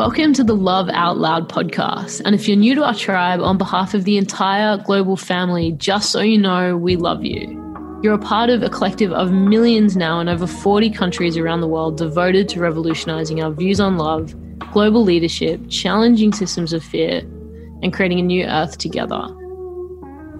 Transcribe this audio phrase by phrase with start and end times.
[0.00, 2.22] Welcome to the Love Out Loud podcast.
[2.24, 6.10] And if you're new to our tribe, on behalf of the entire global family, just
[6.10, 8.00] so you know, we love you.
[8.02, 11.68] You're a part of a collective of millions now in over 40 countries around the
[11.68, 14.34] world devoted to revolutionizing our views on love,
[14.72, 17.18] global leadership, challenging systems of fear,
[17.82, 19.20] and creating a new earth together.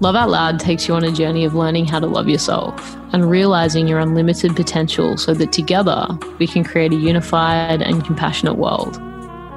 [0.00, 3.30] Love Out Loud takes you on a journey of learning how to love yourself and
[3.30, 8.98] realizing your unlimited potential so that together we can create a unified and compassionate world.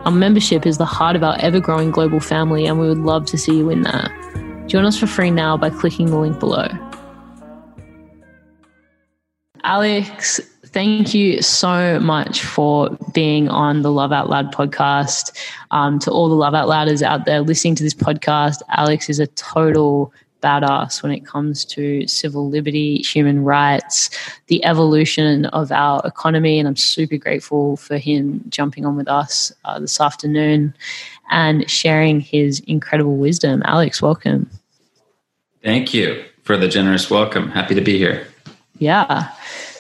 [0.06, 3.26] Our membership is the heart of our ever growing global family, and we would love
[3.28, 4.10] to see you in there.
[4.68, 6.68] Join us for free now by clicking the link below.
[9.64, 15.32] Alex, thank you so much for being on the Love Out Loud podcast.
[15.72, 19.20] Um, to all the Love Out Louders out there listening to this podcast, Alex is
[19.20, 20.12] a total
[20.44, 24.10] badass when it comes to civil liberty, human rights,
[24.48, 26.60] the evolution of our economy.
[26.60, 30.76] And I'm super grateful for him jumping on with us uh, this afternoon
[31.32, 33.64] and sharing his incredible wisdom.
[33.66, 34.50] Alex, welcome.
[35.64, 37.50] Thank you for the generous welcome.
[37.50, 38.28] Happy to be here.
[38.78, 39.32] Yeah.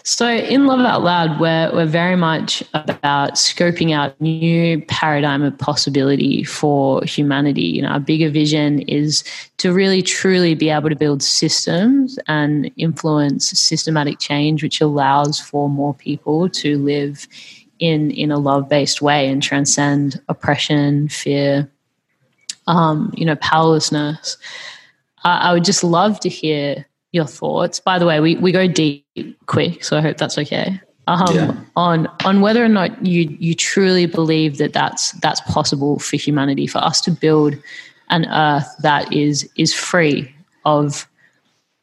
[0.05, 5.57] So in Love Out Loud, we're, we're very much about scoping out new paradigm of
[5.57, 7.61] possibility for humanity.
[7.61, 9.23] You know, our bigger vision is
[9.59, 15.69] to really truly be able to build systems and influence systematic change, which allows for
[15.69, 17.25] more people to live
[17.79, 21.71] in in a love based way and transcend oppression, fear,
[22.67, 24.35] um, you know, powerlessness.
[25.23, 27.79] I would just love to hear your thoughts.
[27.79, 29.05] By the way, we, we go deep
[29.45, 30.81] quick, so I hope that's okay.
[31.07, 31.55] Um, yeah.
[31.75, 36.67] On on whether or not you you truly believe that that's that's possible for humanity,
[36.67, 37.55] for us to build
[38.09, 40.33] an Earth that is is free
[40.65, 41.07] of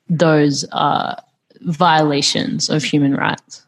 [0.09, 1.15] those uh,
[1.61, 3.65] violations of human rights.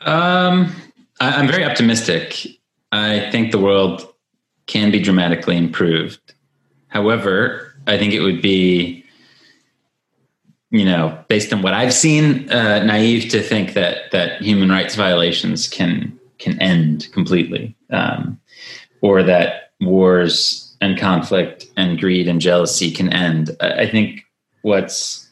[0.00, 0.74] Um,
[1.20, 2.46] I, I'm very optimistic.
[2.92, 4.06] I think the world
[4.66, 6.20] can be dramatically improved.
[6.88, 9.03] However, I think it would be,
[10.74, 14.96] you know, based on what I've seen, uh, naive to think that that human rights
[14.96, 18.40] violations can can end completely, um,
[19.00, 23.56] or that wars and conflict and greed and jealousy can end.
[23.60, 24.22] I think
[24.62, 25.30] what's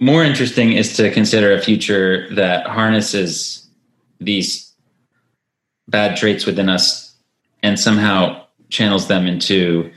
[0.00, 3.70] more interesting is to consider a future that harnesses
[4.18, 4.74] these
[5.86, 7.14] bad traits within us
[7.62, 9.92] and somehow channels them into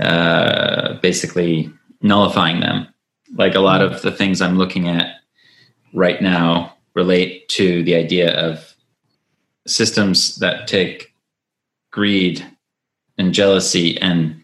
[0.00, 2.88] uh, basically nullifying them.
[3.34, 5.16] Like a lot of the things I'm looking at
[5.92, 8.74] right now relate to the idea of
[9.66, 11.12] systems that take
[11.90, 12.46] greed
[13.18, 14.42] and jealousy and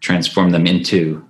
[0.00, 1.24] transform them into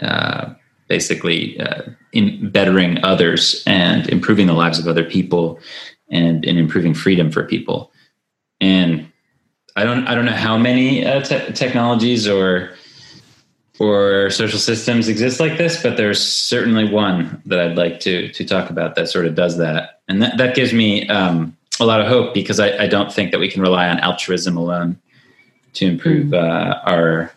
[0.00, 0.54] uh,
[0.88, 1.82] basically uh,
[2.12, 5.60] in bettering others and improving the lives of other people
[6.10, 7.92] and in improving freedom for people.
[8.60, 9.10] And
[9.76, 12.74] I don't I don't know how many uh, te- technologies or
[13.78, 18.44] or social systems exist like this, but there's certainly one that I'd like to to
[18.44, 22.00] talk about that sort of does that, and that that gives me um, a lot
[22.00, 24.98] of hope because I, I, don't think that we can rely on altruism alone
[25.74, 26.34] to improve mm.
[26.34, 27.32] uh, our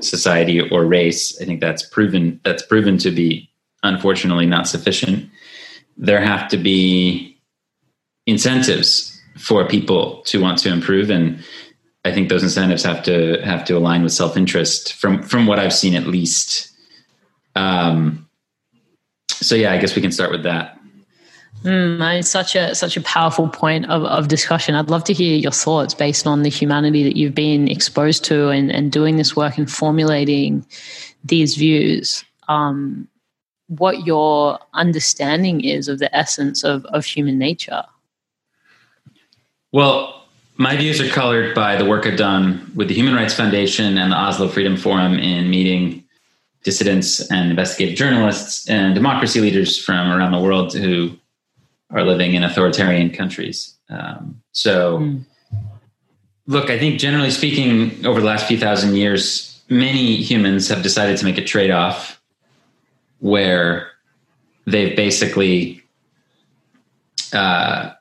[0.00, 1.38] society or race.
[1.40, 3.50] I think that's proven that's proven to be
[3.82, 5.30] unfortunately not sufficient.
[5.96, 7.38] There have to be
[8.26, 11.42] incentives for people to want to improve and
[12.04, 15.58] I think those incentives have to have to align with self interest from from what
[15.58, 16.70] I've seen at least.
[17.54, 18.28] Um,
[19.28, 20.78] so yeah, I guess we can start with that.
[21.62, 24.74] Mm, it's such a such a powerful point of, of discussion.
[24.74, 28.48] I'd love to hear your thoughts based on the humanity that you've been exposed to
[28.48, 30.66] and, and doing this work and formulating
[31.24, 32.24] these views.
[32.48, 33.08] Um,
[33.68, 37.84] what your understanding is of the essence of, of human nature.
[39.70, 40.21] Well,
[40.56, 44.12] my views are colored by the work I've done with the Human Rights Foundation and
[44.12, 46.04] the Oslo Freedom Forum in meeting
[46.62, 51.10] dissidents and investigative journalists and democracy leaders from around the world who
[51.90, 53.76] are living in authoritarian countries.
[53.88, 55.24] Um, so, mm.
[56.46, 61.16] look, I think generally speaking, over the last few thousand years, many humans have decided
[61.18, 62.20] to make a trade off
[63.18, 63.90] where
[64.66, 65.82] they've basically
[67.32, 67.92] uh,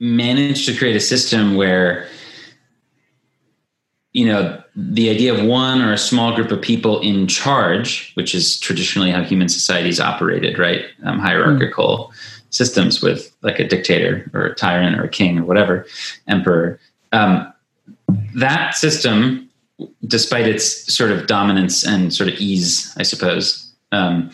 [0.00, 2.08] managed to create a system where
[4.12, 8.34] you know the idea of one or a small group of people in charge which
[8.34, 12.44] is traditionally how human societies operated right um, hierarchical mm.
[12.48, 15.86] systems with like a dictator or a tyrant or a king or whatever
[16.26, 16.80] emperor
[17.12, 17.52] um,
[18.34, 19.48] that system
[20.06, 24.30] despite its sort of dominance and sort of ease i suppose um,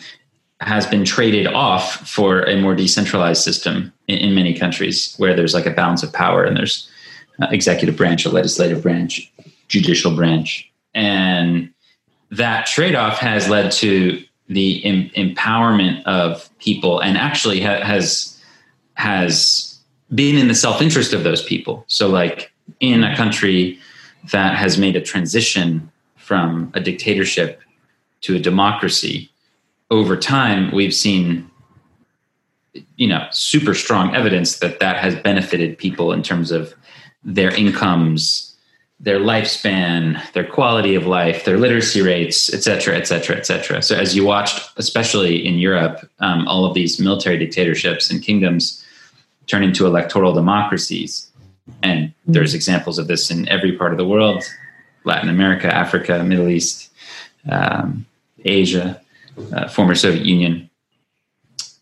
[0.61, 5.53] has been traded off for a more decentralized system in, in, many countries where there's
[5.53, 6.89] like a balance of power and there's
[7.41, 9.31] uh, executive branch, a legislative branch,
[9.67, 11.71] judicial branch, and
[12.31, 18.41] that trade off has led to the em- empowerment of people, and actually ha- has
[18.95, 19.79] has
[20.13, 21.83] been in the self interest of those people.
[21.87, 23.79] So, like in a country
[24.31, 27.61] that has made a transition from a dictatorship
[28.21, 29.29] to a democracy,
[29.91, 31.49] over time we've seen
[32.95, 36.73] you know super strong evidence that that has benefited people in terms of
[37.23, 38.55] their incomes
[38.99, 43.81] their lifespan their quality of life their literacy rates et cetera et cetera et cetera.
[43.81, 48.83] So as you watched especially in europe um, all of these military dictatorships and kingdoms
[49.45, 51.31] turn into electoral democracies.
[51.83, 54.43] And there's examples of this in every part of the world
[55.03, 56.91] latin america africa middle east
[57.49, 58.05] um,
[58.45, 58.99] asia
[59.53, 60.66] uh, former soviet union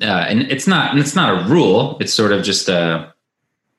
[0.01, 1.97] uh, and it's not and it's not a rule.
[1.99, 3.13] It's sort of just a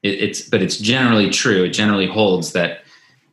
[0.02, 1.64] it, it's but it's generally true.
[1.64, 2.82] It generally holds that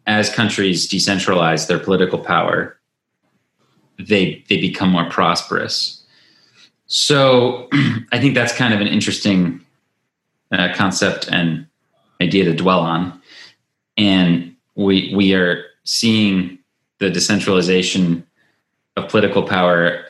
[0.06, 2.78] as countries decentralize their political power,
[3.98, 6.04] they they become more prosperous.
[6.88, 7.70] So
[8.12, 9.62] I think that's kind of an interesting
[10.52, 11.66] uh, concept and
[12.22, 13.22] idea to dwell on.
[13.98, 16.60] And we we are seeing
[17.00, 18.26] the decentralization
[18.96, 20.06] of political power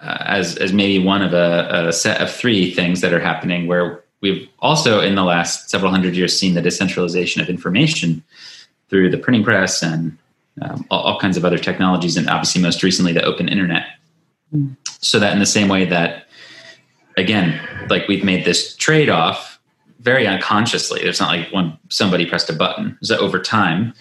[0.00, 3.66] uh, as as maybe one of a, a, set of three things that are happening
[3.66, 8.22] where we've also in the last several hundred years seen the decentralization of information
[8.88, 10.16] through the printing press and
[10.62, 13.86] um, all, all, kinds of other technologies and obviously most recently the open internet.
[14.54, 14.76] Mm.
[14.86, 16.28] so that in the same way that
[17.16, 17.60] again
[17.90, 19.58] like we've made this trade-off
[19.98, 22.96] very unconsciously there's not like when somebody pressed a button.
[23.02, 23.92] So over time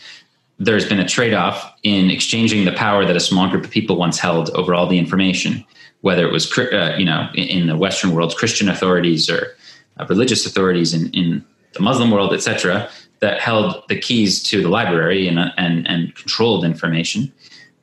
[0.59, 4.19] there's been a trade-off in exchanging the power that a small group of people once
[4.19, 5.65] held over all the information
[6.05, 9.55] whether it was uh, you know in the Western world, Christian authorities or
[9.97, 11.43] uh, religious authorities in, in
[11.73, 12.87] the Muslim world, etc.,
[13.21, 17.33] that held the keys to the library and, and and controlled information.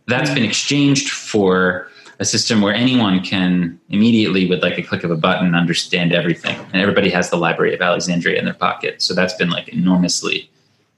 [0.06, 1.88] That's been exchanged for
[2.20, 6.56] a system where anyone can immediately, with like a click of a button, understand everything,
[6.72, 9.02] and everybody has the Library of Alexandria in their pocket.
[9.02, 10.48] So that's been like enormously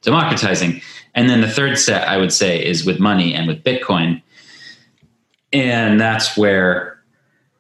[0.03, 0.82] democratizing.
[1.15, 4.21] And then the third set, I would say, is with money and with Bitcoin,
[5.55, 6.94] and that's where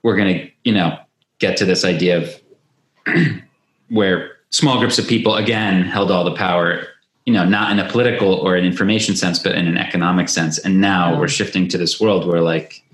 [0.04, 0.96] we're going to, you know,
[1.40, 2.40] get to this idea of
[3.88, 6.86] where small groups of people again held all the power,
[7.24, 10.58] you know, not in a political or an information sense, but in an economic sense.
[10.58, 12.84] And now we're shifting to this world where like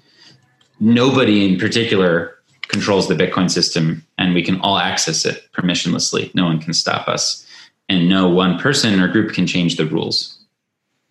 [0.79, 2.37] nobody in particular
[2.69, 6.33] controls the Bitcoin system and we can all access it permissionlessly.
[6.35, 7.45] No one can stop us.
[7.89, 10.39] And no one person or group can change the rules.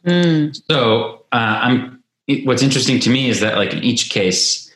[0.05, 0.59] Mm.
[0.71, 2.01] So uh, I'm.
[2.45, 4.68] What's interesting to me is that, like in each case,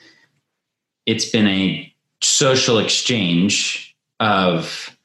[1.05, 4.95] it's been a social exchange of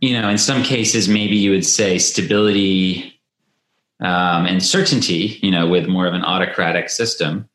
[0.00, 3.20] you know in some cases maybe you would say stability
[4.00, 7.48] um, and certainty you know with more of an autocratic system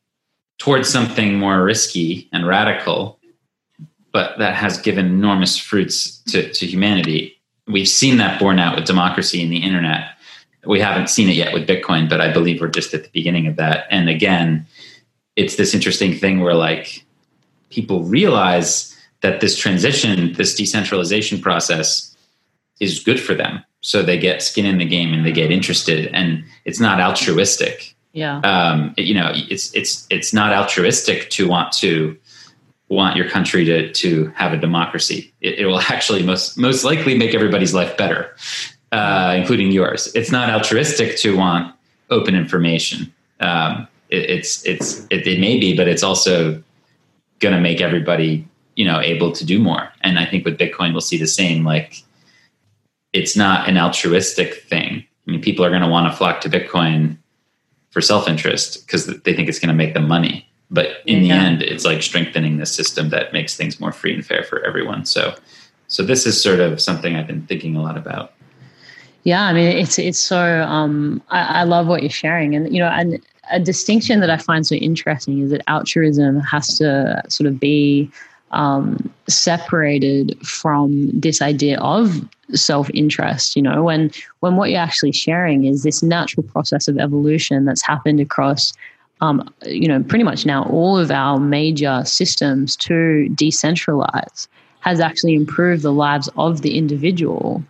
[0.58, 3.18] towards something more risky and radical
[4.10, 7.38] but that has given enormous fruits to, to humanity.
[7.66, 10.16] We've seen that borne out with democracy and the internet.
[10.64, 13.46] We haven't seen it yet with bitcoin but i believe we're just at the beginning
[13.46, 13.86] of that.
[13.90, 14.66] And again
[15.36, 17.04] it's this interesting thing where like
[17.70, 22.16] people realize that this transition, this decentralization process
[22.80, 23.64] is good for them.
[23.80, 27.94] So they get skin in the game and they get interested and it's not altruistic.
[28.12, 28.38] Yeah.
[28.40, 32.16] Um, you know, it's, it's, it's not altruistic to want to
[32.88, 35.32] want your country to, to have a democracy.
[35.40, 38.34] It, it will actually most, most likely make everybody's life better,
[38.92, 40.10] uh, including yours.
[40.14, 41.74] It's not altruistic to want
[42.10, 43.12] open information.
[43.40, 46.62] Um, it, it's, it's, it, it may be, but it's also
[47.40, 49.92] going to make everybody you know able to do more.
[50.02, 52.02] And i think with bitcoin we'll see the same like
[53.12, 55.04] it's not an altruistic thing.
[55.26, 57.18] I mean people are going to want to flock to bitcoin
[57.90, 60.46] for self-interest because they think it's going to make them money.
[60.70, 61.38] But in yeah.
[61.38, 64.64] the end it's like strengthening the system that makes things more free and fair for
[64.64, 65.04] everyone.
[65.04, 65.34] So
[65.88, 68.32] so this is sort of something i've been thinking a lot about.
[69.24, 72.54] Yeah i mean it's it's so um I, I love what you're sharing.
[72.54, 76.78] And you know and a distinction that I find so interesting is that altruism has
[76.78, 78.10] to sort of be
[78.50, 83.56] um, separated from this idea of self-interest.
[83.56, 87.82] You know, when when what you're actually sharing is this natural process of evolution that's
[87.82, 88.72] happened across.
[89.20, 94.46] Um, you know, pretty much now all of our major systems to decentralize
[94.78, 97.64] has actually improved the lives of the individual.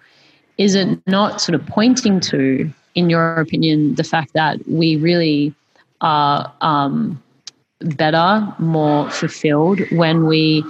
[0.59, 5.55] Is it not sort of pointing to, in your opinion, the fact that we really
[6.01, 7.23] are um,
[7.81, 10.65] better, more fulfilled when we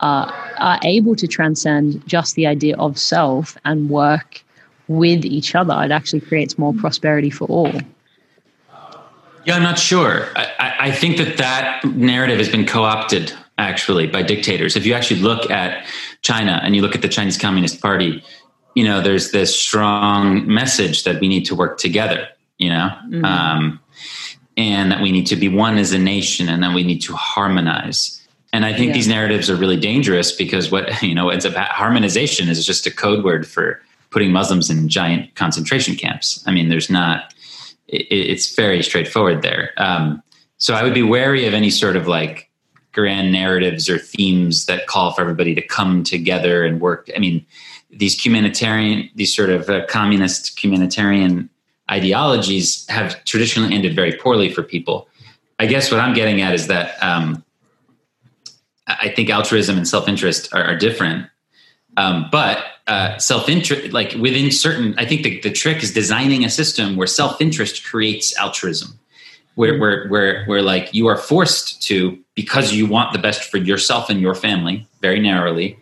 [0.00, 4.42] uh, are able to transcend just the idea of self and work
[4.88, 7.72] with each other, it actually creates more prosperity for all.
[9.44, 10.28] Yeah, I'm not sure.
[10.36, 14.76] I, I think that that narrative has been co opted actually by dictators.
[14.76, 15.86] If you actually look at
[16.22, 18.22] China and you look at the Chinese Communist Party,
[18.74, 23.24] you know, there's this strong message that we need to work together, you know, mm-hmm.
[23.24, 23.80] um,
[24.56, 27.14] and that we need to be one as a nation and that we need to
[27.14, 28.20] harmonize.
[28.52, 28.94] And I think yeah.
[28.94, 32.90] these narratives are really dangerous because what, you know, ends up harmonization is just a
[32.90, 33.80] code word for
[34.10, 36.42] putting Muslims in giant concentration camps.
[36.46, 37.34] I mean, there's not,
[37.88, 39.72] it, it's very straightforward there.
[39.76, 40.22] Um,
[40.58, 42.48] so I would be wary of any sort of like
[42.92, 47.10] grand narratives or themes that call for everybody to come together and work.
[47.14, 47.44] I mean,
[47.90, 51.50] these humanitarian, these sort of uh, communist humanitarian
[51.90, 55.08] ideologies have traditionally ended very poorly for people.
[55.58, 57.44] I guess what I'm getting at is that um,
[58.86, 61.26] I think altruism and self interest are, are, different.
[61.96, 66.44] Um, but uh, self interest, like within certain, I think the, the trick is designing
[66.44, 68.98] a system where self interest creates altruism,
[69.54, 73.58] where, where, where, where like you are forced to, because you want the best for
[73.58, 75.78] yourself and your family, very narrowly,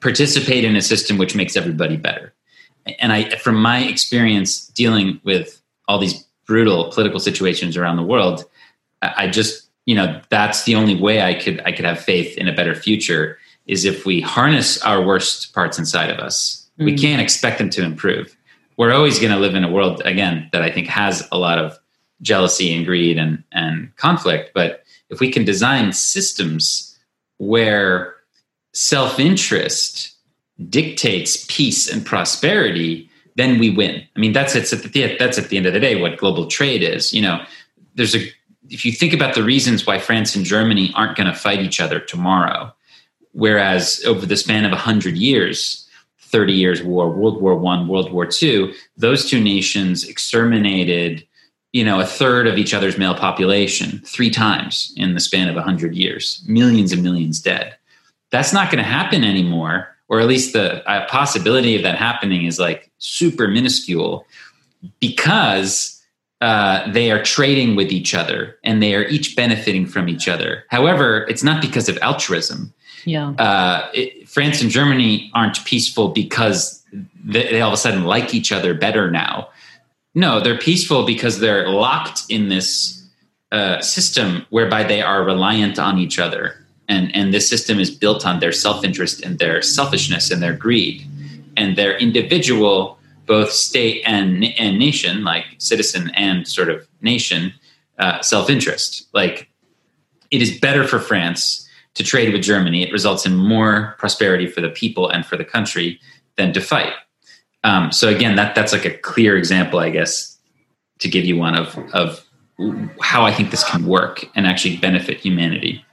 [0.00, 2.32] participate in a system which makes everybody better.
[2.98, 8.44] And I, from my experience dealing with all these brutal political situations around the world,
[9.02, 12.48] I just, you know, that's the only way I could, I could have faith in
[12.48, 16.68] a better future is if we harness our worst parts inside of us.
[16.74, 16.84] Mm-hmm.
[16.86, 18.36] We can't expect them to improve.
[18.76, 21.58] We're always going to live in a world, again, that I think has a lot
[21.58, 21.78] of
[22.22, 24.52] jealousy and greed and, and conflict.
[24.54, 26.98] But if we can design systems
[27.38, 28.16] where
[28.72, 30.14] self interest
[30.68, 34.02] dictates peace and prosperity, then we win.
[34.16, 36.46] I mean, that's it's at the that's at the end of the day what global
[36.46, 37.12] trade is.
[37.12, 37.44] You know,
[37.94, 38.20] there's a
[38.68, 41.80] if you think about the reasons why France and Germany aren't going to fight each
[41.80, 42.72] other tomorrow,
[43.32, 45.88] whereas over the span of hundred years,
[46.20, 51.26] 30 years war, World War One, World War Two, those two nations exterminated,
[51.72, 55.56] you know, a third of each other's male population three times in the span of
[55.56, 57.76] hundred years, millions and millions dead.
[58.30, 62.44] That's not going to happen anymore, or at least the uh, possibility of that happening
[62.44, 64.26] is like super minuscule
[64.98, 66.02] because
[66.40, 70.64] uh, they are trading with each other and they are each benefiting from each other.
[70.68, 72.74] However, it's not because of altruism.
[73.04, 73.30] Yeah.
[73.30, 76.84] Uh, it, France and Germany aren't peaceful because
[77.24, 79.48] they, they, all of a sudden like each other better now.
[80.14, 83.06] No, they're peaceful because they're locked in this
[83.52, 86.59] uh, system whereby they are reliant on each other
[86.90, 91.06] and and this system is built on their self-interest and their selfishness and their greed.
[91.56, 97.52] And their individual both state and and nation like citizen and sort of nation
[97.98, 99.06] uh, self-interest.
[99.14, 99.48] Like
[100.30, 102.82] it is better for france to trade with germany.
[102.82, 106.00] It results in more prosperity for the people and for the country
[106.36, 106.92] than to fight.
[107.62, 110.38] Um, so again that that's like a clear example i guess
[110.98, 112.26] to give you one of of
[113.00, 115.84] how i think this can work and actually benefit humanity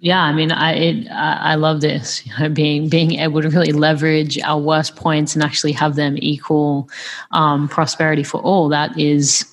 [0.00, 2.26] yeah, I mean, I it, I love this.
[2.30, 6.16] You know, being being able to really leverage our worst points and actually have them
[6.18, 6.88] equal
[7.32, 8.68] um, prosperity for all.
[8.68, 9.44] That is,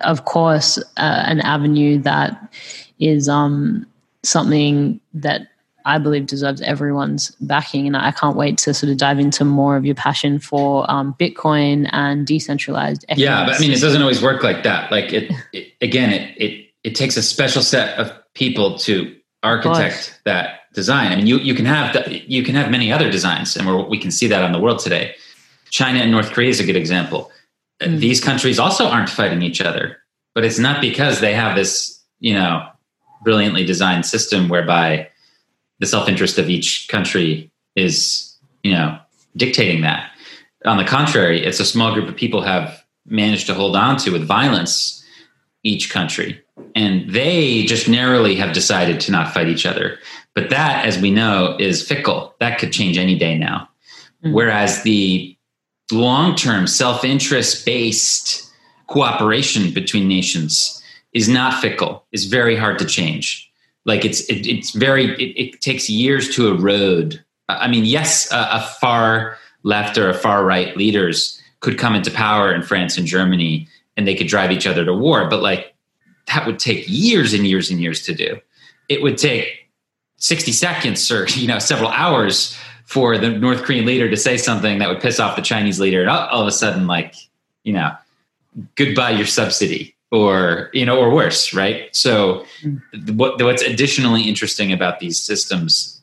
[0.00, 2.52] of course, uh, an avenue that
[2.98, 3.86] is um,
[4.22, 5.48] something that
[5.84, 7.86] I believe deserves everyone's backing.
[7.86, 11.14] And I can't wait to sort of dive into more of your passion for um,
[11.20, 13.04] Bitcoin and decentralized.
[13.16, 14.90] Yeah, but I mean, it doesn't always work like that.
[14.90, 20.20] Like it, it again, it it it takes a special set of people to architect
[20.24, 21.12] that design.
[21.12, 24.10] I mean, you, you can have you can have many other designs, and we can
[24.10, 25.14] see that on the world today.
[25.70, 27.30] China and North Korea is a good example.
[27.80, 28.00] Mm.
[28.00, 29.98] These countries also aren't fighting each other,
[30.34, 32.66] but it's not because they have this, you know,
[33.22, 35.08] brilliantly designed system whereby
[35.80, 38.98] the self-interest of each country is, you know,
[39.36, 40.10] dictating that.
[40.64, 44.10] On the contrary, it's a small group of people have managed to hold on to
[44.10, 45.04] with violence
[45.62, 46.43] each country
[46.74, 49.98] and they just narrowly have decided to not fight each other.
[50.34, 52.34] But that, as we know, is fickle.
[52.40, 53.68] That could change any day now.
[54.22, 54.32] Mm-hmm.
[54.32, 55.36] Whereas the
[55.92, 58.50] long term self interest based
[58.86, 60.82] cooperation between nations
[61.12, 63.50] is not fickle, is very hard to change.
[63.84, 67.22] Like it's, it, it's very, it, it, takes years to erode.
[67.48, 72.10] I mean, yes, a, a far left or a far right leaders could come into
[72.10, 75.28] power in France and Germany and they could drive each other to war.
[75.28, 75.73] But like
[76.26, 78.40] that would take years and years and years to do.
[78.88, 79.68] It would take
[80.16, 84.78] 60 seconds or you know several hours for the North Korean leader to say something
[84.78, 87.14] that would piss off the Chinese leader, and all, all of a sudden, like
[87.62, 87.92] you know,
[88.76, 91.94] goodbye your subsidy, or you know, or worse, right?
[91.94, 92.44] So,
[93.12, 96.02] what, what's additionally interesting about these systems,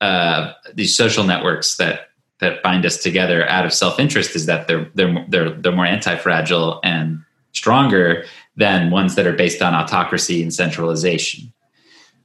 [0.00, 4.90] uh, these social networks that that bind us together out of self-interest is that they're
[4.94, 8.24] they're they're they're more anti-fragile and stronger
[8.56, 11.52] than ones that are based on autocracy and centralization.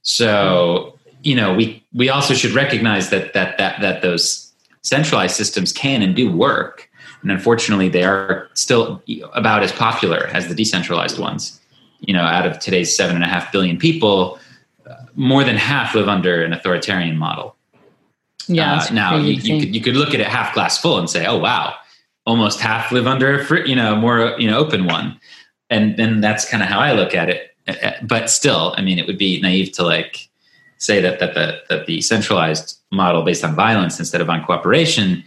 [0.02, 4.52] So, you know, we we also should recognize that that that that those
[4.82, 6.90] centralized systems can and do work.
[7.22, 9.02] And unfortunately, they are still
[9.34, 11.60] about as popular as the decentralized ones.
[12.00, 14.38] You know, out of today's seven and a half billion people,
[15.16, 17.56] more than half live under an authoritarian model.
[18.48, 18.76] Yeah.
[18.76, 21.26] Uh, now you, you, could you could look at it half glass full and say,
[21.26, 21.74] oh wow,
[22.26, 25.20] almost half live under a free, you know more you know open one,
[25.70, 27.56] and then that's kind of how I look at it.
[27.68, 30.30] Uh, uh, but still, I mean, it would be naive to like
[30.78, 35.24] say that that the that the centralized model based on violence instead of on cooperation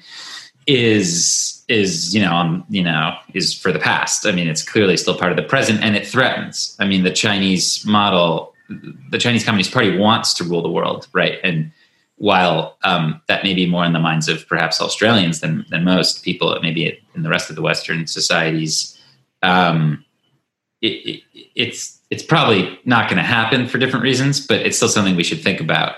[0.66, 4.26] is is you know um, you know is for the past.
[4.26, 6.76] I mean, it's clearly still part of the present, and it threatens.
[6.78, 8.54] I mean, the Chinese model,
[9.11, 11.38] the Chinese Communist Party wants to rule the world, right?
[11.42, 11.73] And
[12.16, 16.23] while um, that may be more in the minds of perhaps Australians than than most
[16.23, 18.99] people, maybe in the rest of the Western societies,
[19.42, 20.04] um,
[20.80, 21.23] it, it,
[21.54, 25.25] it's it's probably not going to happen for different reasons, but it's still something we
[25.25, 25.97] should think about.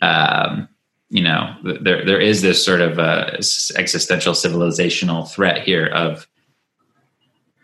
[0.00, 0.68] Um,
[1.10, 3.30] you know, there there is this sort of uh,
[3.76, 6.26] existential civilizational threat here of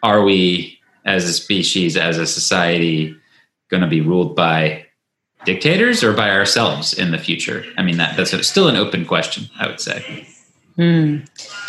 [0.02, 3.16] are we as a species, as a society,
[3.68, 4.86] going to be ruled by
[5.44, 7.64] dictators or by ourselves in the future?
[7.76, 9.50] I mean, that that's still an open question.
[9.58, 10.26] I would say.
[10.80, 11.28] Mm.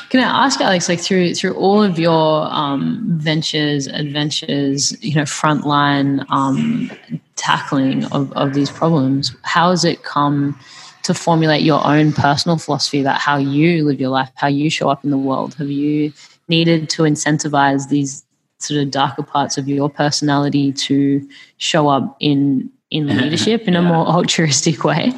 [0.09, 5.23] Can I ask Alex, like through through all of your um, ventures, adventures, you know,
[5.23, 6.89] frontline um,
[7.35, 10.57] tackling of, of these problems, how has it come
[11.03, 14.87] to formulate your own personal philosophy about how you live your life, how you show
[14.87, 15.55] up in the world?
[15.55, 16.13] Have you
[16.47, 18.23] needed to incentivize these
[18.59, 21.27] sort of darker parts of your personality to
[21.57, 23.79] show up in in leadership in yeah.
[23.79, 25.11] a more altruistic way?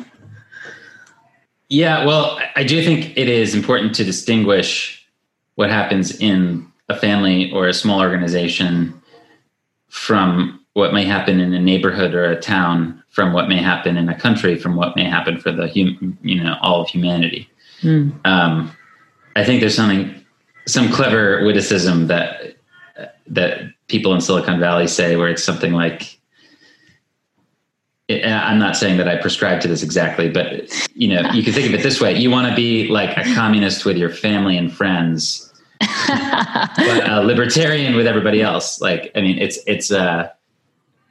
[1.70, 5.05] Yeah, well, I do think it is important to distinguish
[5.55, 9.02] what happens in a family or a small organization
[9.89, 14.10] from what may happen in a neighborhood or a town from what may happen in
[14.10, 17.47] a country from what may happen for the hum, you know all of humanity
[17.82, 18.12] mm.
[18.26, 18.76] um,
[19.36, 20.13] i think there's something
[20.65, 22.56] some clever witticism that
[23.28, 26.19] that people in silicon valley say where it's something like
[28.09, 31.67] I'm not saying that I prescribe to this exactly, but you know, you can think
[31.67, 34.71] of it this way: you want to be like a communist with your family and
[34.71, 38.81] friends, but a libertarian with everybody else.
[38.81, 40.29] Like, I mean, it's it's uh,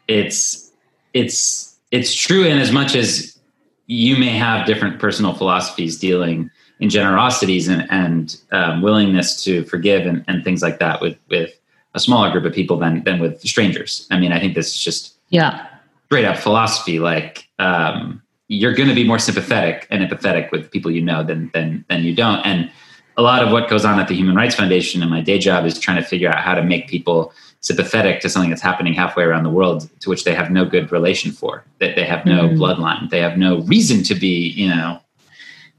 [0.06, 0.70] it's
[1.14, 3.38] it's it's true in as much as
[3.86, 6.50] you may have different personal philosophies dealing
[6.80, 11.58] in generosities and, and um, willingness to forgive and, and things like that with with
[11.94, 14.06] a smaller group of people than than with strangers.
[14.10, 15.68] I mean, I think this is just yeah
[16.12, 20.90] straight up philosophy like um, you're going to be more sympathetic and empathetic with people
[20.90, 22.40] you know than than than you don't.
[22.40, 22.70] And
[23.16, 25.64] a lot of what goes on at the human rights foundation and my day job
[25.64, 29.24] is trying to figure out how to make people sympathetic to something that's happening halfway
[29.24, 32.46] around the world to which they have no good relation for that they have no
[32.46, 32.58] mm.
[32.58, 33.08] bloodline.
[33.08, 35.00] They have no reason to be you know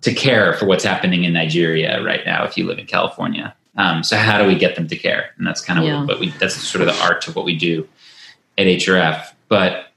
[0.02, 3.56] to care for what's happening in nigeria right now if you live in california.
[3.76, 5.30] Um, so how do we get them to care?
[5.38, 6.06] And that's kind of yeah.
[6.06, 7.88] what we that's sort of the art of what we do
[8.58, 9.93] at hrf but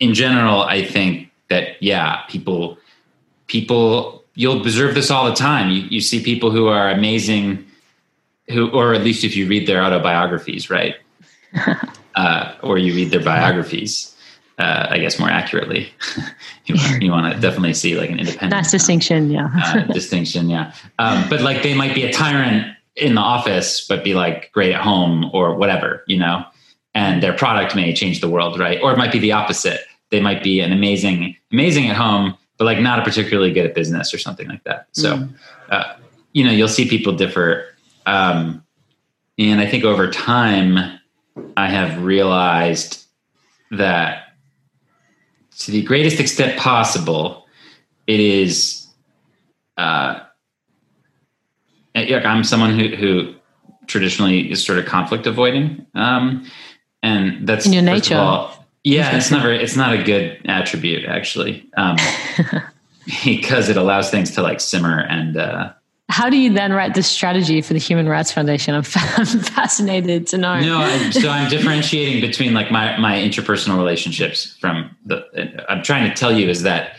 [0.00, 2.78] in general, I think that yeah, people
[3.46, 5.70] people you'll observe this all the time.
[5.70, 7.64] You you see people who are amazing,
[8.48, 10.96] who or at least if you read their autobiographies, right?
[12.14, 14.14] uh, or you read their biographies.
[14.58, 15.92] Uh, I guess more accurately,
[16.66, 18.50] you, you want to definitely see like an independent.
[18.50, 19.50] That's distinction, yeah.
[19.56, 20.72] uh, distinction, yeah.
[20.98, 24.74] Um, but like they might be a tyrant in the office, but be like great
[24.74, 26.44] at home or whatever, you know
[26.98, 28.80] and their product may change the world, right?
[28.82, 29.82] Or it might be the opposite.
[30.10, 33.72] They might be an amazing, amazing at home, but like not a particularly good at
[33.72, 34.88] business or something like that.
[34.90, 35.32] So, mm.
[35.70, 35.94] uh,
[36.32, 37.66] you know, you'll see people differ.
[38.06, 38.64] Um,
[39.38, 40.98] and I think over time,
[41.56, 43.06] I have realized
[43.70, 44.32] that
[45.60, 47.46] to the greatest extent possible,
[48.08, 48.88] it is.
[49.76, 50.18] Uh,
[51.94, 53.34] I'm someone who, who
[53.86, 55.86] traditionally is sort of conflict avoiding.
[55.94, 56.44] Um,
[57.02, 58.16] and that's in your nature.
[58.16, 61.96] All, yeah, it's never it's not a good attribute actually, um,
[63.24, 65.36] because it allows things to like simmer and.
[65.36, 65.72] Uh,
[66.10, 68.74] how do you then write the strategy for the Human Rights Foundation?
[68.74, 70.58] I'm, I'm fascinated to know.
[70.58, 75.64] No, I'm, so I'm differentiating between like my my interpersonal relationships from the.
[75.68, 76.96] I'm trying to tell you is that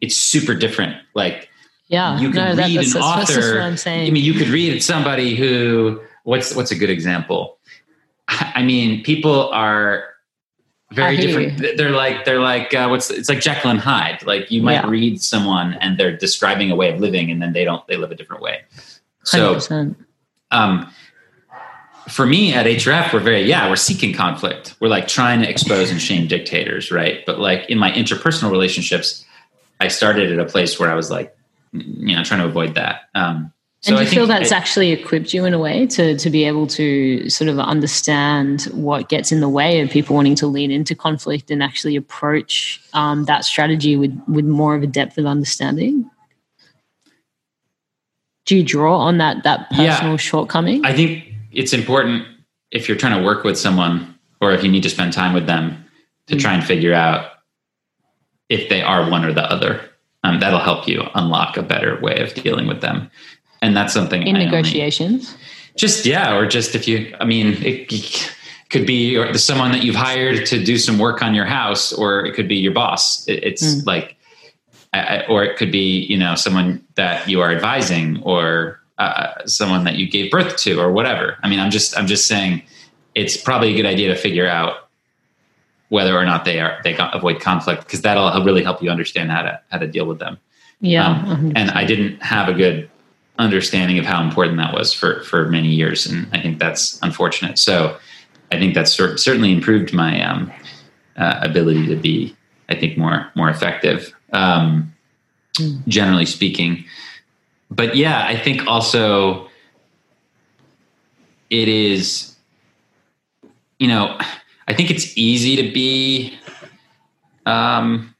[0.00, 0.96] it's super different.
[1.14, 1.48] Like,
[1.86, 3.60] yeah, you can no, read that, an author.
[3.60, 4.08] I'm saying.
[4.08, 7.55] I mean, you could read somebody who what's what's a good example
[8.40, 10.04] I mean, people are
[10.92, 11.60] very different.
[11.60, 11.76] You.
[11.76, 14.24] They're like they're like uh, what's it's like Jekyll and Hyde.
[14.24, 14.88] Like you might yeah.
[14.88, 18.10] read someone and they're describing a way of living, and then they don't they live
[18.10, 18.62] a different way.
[19.24, 19.96] So, 100%.
[20.52, 20.92] um,
[22.08, 24.76] for me at HRF, we're very yeah we're seeking conflict.
[24.80, 27.24] We're like trying to expose and shame dictators, right?
[27.26, 29.24] But like in my interpersonal relationships,
[29.80, 31.36] I started at a place where I was like,
[31.72, 33.02] you know, trying to avoid that.
[33.14, 33.52] Um,
[33.86, 36.28] so and do you feel that's it, actually equipped you in a way to to
[36.28, 40.48] be able to sort of understand what gets in the way of people wanting to
[40.48, 45.18] lean into conflict and actually approach um, that strategy with with more of a depth
[45.18, 46.10] of understanding?
[48.44, 50.84] Do you draw on that that personal yeah, shortcoming?
[50.84, 52.26] I think it's important
[52.72, 55.46] if you're trying to work with someone or if you need to spend time with
[55.46, 55.84] them
[56.26, 57.34] to mm try and figure out
[58.48, 59.88] if they are one or the other.
[60.24, 63.12] Um, that'll help you unlock a better way of dealing with them
[63.62, 65.28] and that's something in I negotiations.
[65.28, 65.40] Only,
[65.76, 68.34] just yeah, or just if you, I mean, it, it
[68.70, 72.34] could be someone that you've hired to do some work on your house, or it
[72.34, 73.26] could be your boss.
[73.28, 73.86] It, it's mm.
[73.86, 74.16] like,
[75.28, 79.96] or it could be you know someone that you are advising, or uh, someone that
[79.96, 81.36] you gave birth to, or whatever.
[81.42, 82.62] I mean, I'm just I'm just saying,
[83.14, 84.88] it's probably a good idea to figure out
[85.88, 89.42] whether or not they are they avoid conflict because that'll really help you understand how
[89.42, 90.38] to how to deal with them.
[90.80, 92.90] Yeah, um, and I didn't have a good
[93.38, 97.58] understanding of how important that was for for many years, and I think that's unfortunate.
[97.58, 97.98] So
[98.52, 100.52] I think that's cer- certainly improved my um,
[101.16, 102.36] uh, ability to be,
[102.68, 104.94] I think, more more effective, um,
[105.54, 105.86] mm.
[105.86, 106.84] generally speaking.
[107.70, 109.48] But yeah, I think also
[111.50, 112.36] it is,
[113.78, 114.18] you know,
[114.68, 116.38] I think it's easy to be.
[117.44, 118.15] Um,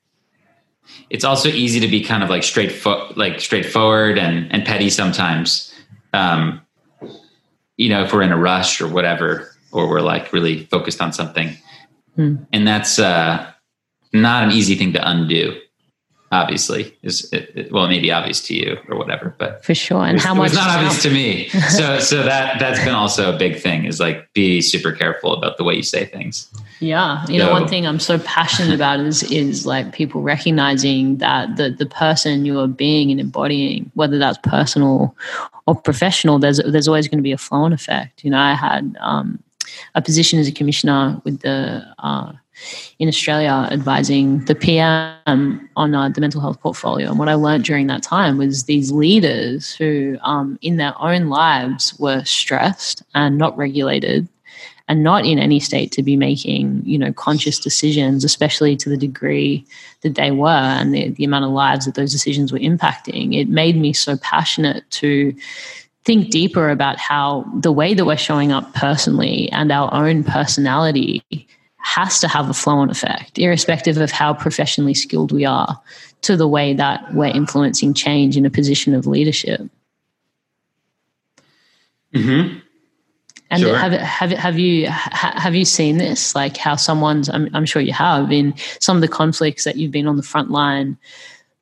[1.10, 4.90] it's also easy to be kind of like straight fo- like straightforward and and petty
[4.90, 5.72] sometimes.
[6.12, 6.60] Um
[7.76, 11.12] you know if we're in a rush or whatever or we're like really focused on
[11.12, 11.56] something.
[12.16, 12.36] Hmm.
[12.50, 13.52] and that's uh
[14.14, 15.54] not an easy thing to undo
[16.32, 20.04] obviously is it, well it may be obvious to you or whatever but for sure.
[20.04, 21.48] And how much it's not obvious to me.
[21.76, 25.56] So so that that's been also a big thing is like be super careful about
[25.56, 26.48] the way you say things.
[26.80, 27.24] Yeah.
[27.28, 31.56] You so, know one thing i'm so passionate about is is like people recognizing that
[31.56, 35.16] the the person you are being and embodying whether that's personal
[35.66, 38.24] or professional there's there's always going to be a flow on effect.
[38.24, 39.42] You know i had um,
[39.94, 42.32] a position as a commissioner with the uh,
[42.98, 47.10] in Australia advising the PM on uh, the mental health portfolio.
[47.10, 51.28] And what I learned during that time was these leaders who, um, in their own
[51.28, 54.28] lives, were stressed and not regulated
[54.88, 58.96] and not in any state to be making you know conscious decisions especially to the
[58.96, 59.64] degree
[60.02, 63.48] that they were and the, the amount of lives that those decisions were impacting it
[63.48, 65.34] made me so passionate to
[66.04, 71.22] think deeper about how the way that we're showing up personally and our own personality
[71.86, 75.80] has to have a flow on effect, irrespective of how professionally skilled we are,
[76.22, 79.60] to the way that we're influencing change in a position of leadership.
[82.12, 82.58] Mm-hmm.
[83.50, 83.78] And sure.
[83.78, 86.34] have, have, have you have you seen this?
[86.34, 89.92] Like how someone's, I'm, I'm sure you have, in some of the conflicts that you've
[89.92, 90.98] been on the front line,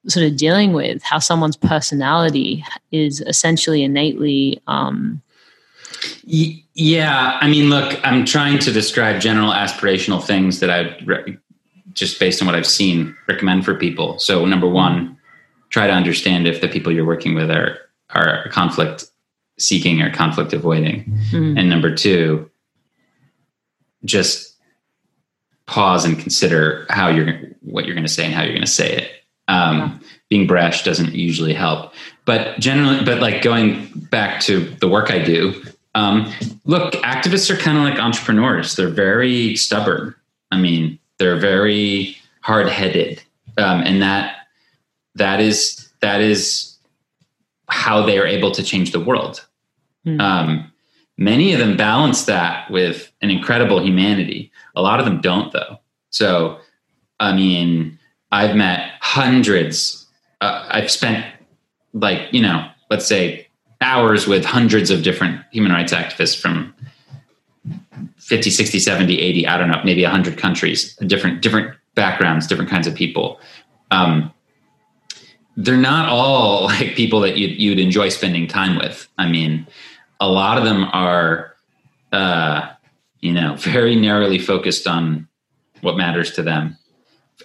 [0.06, 5.20] sort of dealing with, how someone's personality is essentially innately um,
[6.24, 11.38] yeah, I mean, look, I'm trying to describe general aspirational things that I re-
[11.92, 14.18] just based on what I've seen recommend for people.
[14.18, 15.16] So, number one,
[15.70, 17.78] try to understand if the people you're working with are
[18.10, 19.06] are conflict
[19.58, 21.56] seeking or conflict avoiding, mm-hmm.
[21.56, 22.50] and number two,
[24.04, 24.56] just
[25.66, 28.66] pause and consider how you're what you're going to say and how you're going to
[28.66, 29.10] say it.
[29.46, 29.98] Um, yeah.
[30.30, 31.92] Being brash doesn't usually help,
[32.24, 35.62] but generally, but like going back to the work I do,
[35.94, 36.32] um,
[36.64, 38.74] look, activists are kind of like entrepreneurs.
[38.76, 40.14] They're very stubborn.
[40.50, 43.22] I mean, they're very hard headed,
[43.58, 44.36] um, and that
[45.14, 46.76] that is that is
[47.68, 49.46] how they are able to change the world.
[50.06, 50.20] Mm.
[50.20, 50.72] Um,
[51.16, 54.52] many of them balance that with an incredible humanity.
[54.76, 55.78] A lot of them don't, though.
[56.10, 56.58] So,
[57.20, 57.98] I mean,
[58.32, 60.06] I've met hundreds.
[60.40, 61.24] Uh, I've spent
[61.92, 63.43] like you know, let's say
[63.84, 66.74] hours with hundreds of different human rights activists from
[68.18, 72.86] 50 60 70 80 i don't know maybe 100 countries different different backgrounds different kinds
[72.86, 73.40] of people.
[73.90, 74.32] Um,
[75.56, 79.08] they're not all like people that you'd, you'd enjoy spending time with.
[79.18, 79.66] I mean
[80.20, 81.54] a lot of them are
[82.12, 82.70] uh,
[83.20, 85.28] you know very narrowly focused on
[85.82, 86.78] what matters to them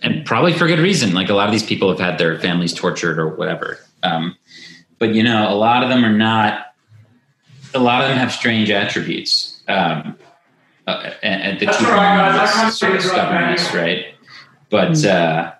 [0.01, 1.13] and probably for good reason.
[1.13, 3.79] Like a lot of these people have had their families tortured or whatever.
[4.03, 4.35] Um,
[4.99, 6.67] but you know, a lot of them are not.
[7.73, 9.61] A lot of them have strange attributes.
[9.67, 10.17] Um,
[10.87, 14.07] uh, and, and, the two right, sort of stubbornness, right?
[14.71, 15.47] But mm-hmm.
[15.47, 15.51] uh,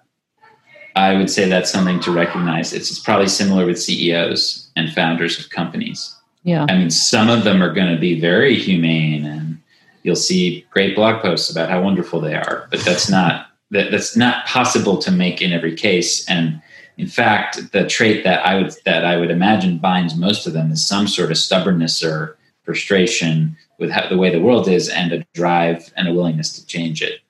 [0.96, 2.74] I would say that's something to recognize.
[2.74, 6.16] It's, it's probably similar with CEOs and founders of companies.
[6.44, 9.62] Yeah, I mean, some of them are going to be very humane, and
[10.04, 12.68] you'll see great blog posts about how wonderful they are.
[12.72, 16.60] But that's not that, that's not possible to make in every case, and
[17.00, 20.70] in fact, the trait that I would that I would imagine binds most of them
[20.70, 25.14] is some sort of stubbornness or frustration with how, the way the world is, and
[25.14, 27.22] a drive and a willingness to change it.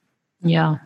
[0.42, 0.78] Yeah.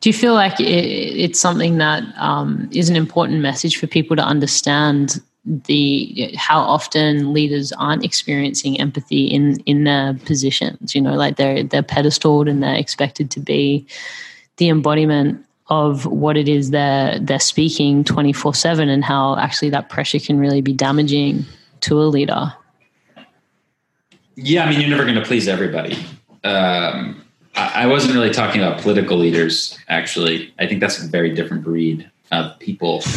[0.00, 4.14] Do you feel like it, it's something that um, is an important message for people
[4.14, 10.94] to understand the how often leaders aren't experiencing empathy in in their positions?
[10.94, 13.84] You know, like they're they're pedestaled and they're expected to be
[14.58, 19.88] the embodiment of what it is they're they're speaking 24 7 and how actually that
[19.88, 21.44] pressure can really be damaging
[21.80, 22.52] to a leader.
[24.36, 25.96] Yeah i mean you're never going to please everybody.
[26.44, 27.24] Um,
[27.56, 30.54] I, I, wasn't really talking about political leaders actually.
[30.60, 33.02] I think that's a very different breed of people.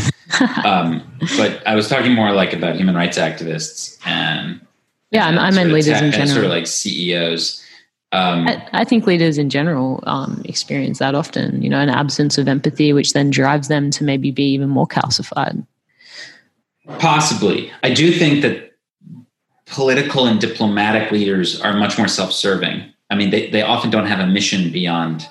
[0.66, 1.04] Um,
[1.38, 4.66] but i was talking more like about human rights activists and
[5.12, 7.61] yeah and, i meant leaders in general sort of like ceos
[8.14, 12.38] um, I, I, think leaders in general um, experience that often, you know, an absence
[12.38, 15.66] of empathy, which then drives them to maybe be even more calcified.
[17.00, 17.72] Possibly.
[17.84, 18.74] I do think that
[19.66, 22.84] political and diplomatic leaders are much more self serving.
[23.10, 25.28] I mean, they, they often don't have a mission beyond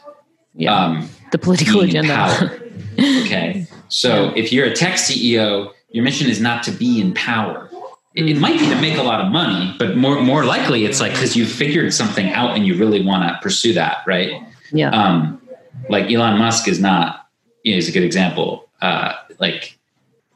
[0.54, 0.74] yeah.
[0.74, 2.50] um, the political agenda.
[2.98, 3.66] okay.
[3.88, 4.32] So yeah.
[4.36, 7.69] if you're a tech CEO, your mission is not to be in power
[8.14, 11.12] it, might be to make a lot of money, but more more likely it's like
[11.12, 14.42] because you figured something out and you really want to pursue that, right?
[14.72, 14.90] Yeah.
[14.90, 15.40] Um,
[15.88, 17.28] like Elon Musk is not
[17.62, 18.68] you know, is a good example.
[18.82, 19.78] Uh, like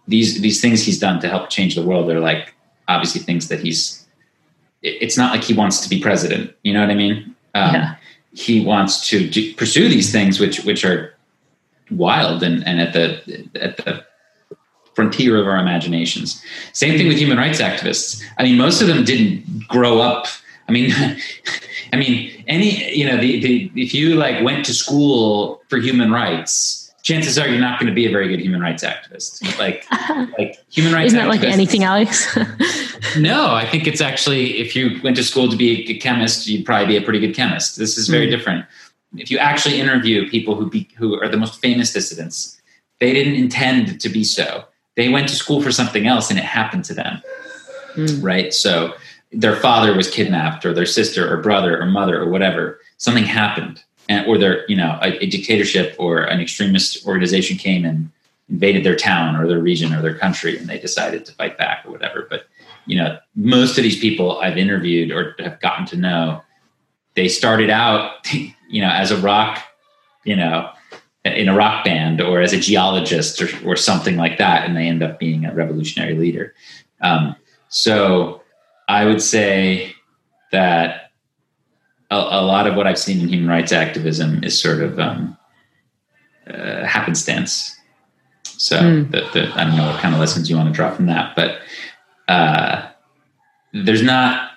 [0.06, 2.54] these these things he's done to help change the world are like
[2.88, 4.06] obviously things that he's.
[4.82, 6.54] It's not like he wants to be president.
[6.62, 7.34] You know what I mean?
[7.54, 7.96] Um, yeah.
[8.34, 11.14] He wants to pursue these things, which which are
[11.90, 14.04] wild and, and at the at the
[14.94, 16.42] frontier of our imaginations.
[16.72, 18.22] Same thing with human rights activists.
[18.38, 20.26] I mean, most of them didn't grow up.
[20.68, 20.92] I mean,
[21.92, 26.10] I mean, any you know, the, the if you like went to school for human
[26.10, 29.58] rights, chances are you're not going to be a very good human rights activist.
[29.58, 29.84] Like,
[30.38, 31.08] like human rights.
[31.08, 32.36] Isn't that like anything, Alex?
[33.18, 36.64] no, I think it's actually if you went to school to be a chemist, you'd
[36.64, 37.76] probably be a pretty good chemist.
[37.76, 38.30] This is very mm.
[38.30, 38.64] different.
[39.16, 42.60] If you actually interview people who be, who are the most famous dissidents,
[42.98, 44.64] they didn't intend to be so
[44.96, 47.22] they went to school for something else and it happened to them.
[47.94, 48.24] Mm.
[48.24, 48.52] right?
[48.52, 48.94] So
[49.32, 52.80] their father was kidnapped or their sister or brother or mother or whatever.
[52.98, 53.82] Something happened.
[54.08, 58.10] And or their you know a, a dictatorship or an extremist organization came and
[58.50, 61.86] invaded their town or their region or their country and they decided to fight back
[61.86, 62.26] or whatever.
[62.28, 62.46] But
[62.86, 66.42] you know most of these people i've interviewed or have gotten to know
[67.14, 68.32] they started out
[68.68, 69.62] you know as a rock
[70.24, 70.70] you know
[71.24, 74.86] in a rock band or as a geologist or, or something like that, and they
[74.86, 76.54] end up being a revolutionary leader.
[77.00, 77.34] Um,
[77.68, 78.42] so
[78.88, 79.94] I would say
[80.52, 81.12] that
[82.10, 85.36] a, a, lot of what I've seen in human rights activism is sort of um,
[86.46, 87.74] uh, happenstance.
[88.44, 89.10] So mm.
[89.10, 91.34] the, the, I don't know what kind of lessons you want to draw from that,
[91.34, 91.58] but
[92.28, 92.88] uh,
[93.72, 94.50] there's not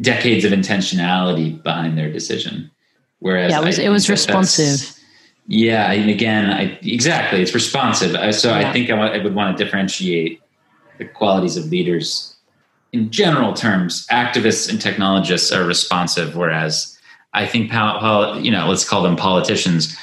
[0.00, 2.70] decades of intentionality behind their decision.
[3.18, 4.93] Whereas yeah, it was, it was responsive
[5.46, 8.12] yeah, and again, I, exactly, it's responsive.
[8.34, 8.68] So yeah.
[8.68, 10.40] I think I, I would want to differentiate
[10.98, 12.36] the qualities of leaders
[12.92, 14.06] in general terms.
[14.08, 16.98] Activists and technologists are responsive, whereas
[17.34, 19.96] I think, you know, let's call them politicians,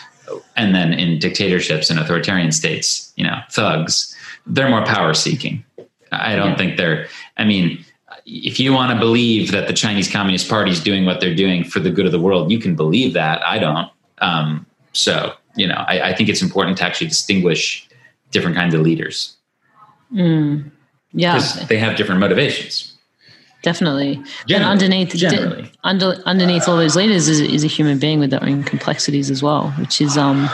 [0.56, 5.64] and then in dictatorships and authoritarian states, you know, thugs, they're more power seeking.
[6.12, 6.58] I don't yeah.
[6.58, 7.08] think they're.
[7.38, 7.84] I mean,
[8.26, 11.64] if you want to believe that the Chinese Communist Party is doing what they're doing
[11.64, 13.42] for the good of the world, you can believe that.
[13.46, 13.90] I don't.
[14.20, 17.88] Um, so, you know, I, I think it's important to actually distinguish
[18.32, 19.36] different kinds of leaders.
[20.14, 20.72] Mm,
[21.14, 21.36] yeah.
[21.36, 22.94] Because they have different motivations.
[23.62, 24.16] Definitely.
[24.48, 25.62] Generally, and underneath, generally.
[25.64, 29.30] Di- under, underneath all those leaders is, is a human being with their own complexities
[29.30, 30.50] as well, which is, um,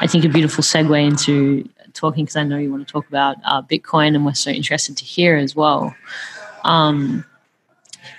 [0.00, 3.36] I think, a beautiful segue into talking because I know you want to talk about
[3.44, 5.94] uh, Bitcoin, and we're so interested to hear as well.
[6.64, 7.24] Um,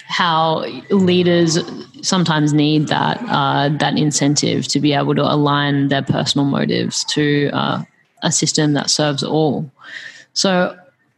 [0.09, 1.59] how leaders
[2.01, 7.49] sometimes need that uh, that incentive to be able to align their personal motives to
[7.53, 7.83] uh,
[8.23, 9.71] a system that serves all.
[10.33, 10.75] So,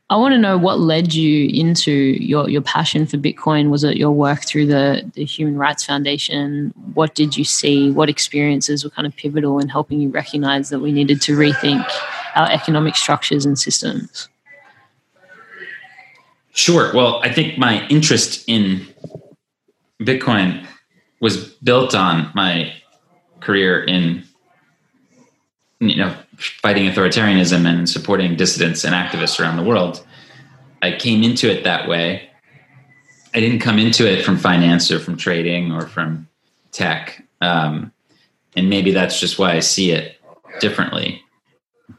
[0.10, 3.69] I want to know what led you into your your passion for Bitcoin.
[3.69, 6.73] Was it your work through the the Human Rights Foundation?
[6.93, 7.91] What did you see?
[7.91, 11.88] What experiences were kind of pivotal in helping you recognize that we needed to rethink
[12.36, 14.27] our economic structures and systems?
[16.62, 16.93] Sure.
[16.93, 18.86] Well, I think my interest in
[20.00, 20.63] Bitcoin
[21.19, 22.71] was built on my
[23.39, 24.24] career in
[25.80, 30.06] you know fighting authoritarianism and supporting dissidents and activists around the world.
[30.84, 32.30] I came into it that way.
[33.34, 36.28] I didn't come into it from finance or from trading or from
[36.71, 37.26] tech.
[37.41, 37.91] Um,
[38.56, 40.19] and maybe that's just why I see it
[40.60, 41.24] differently.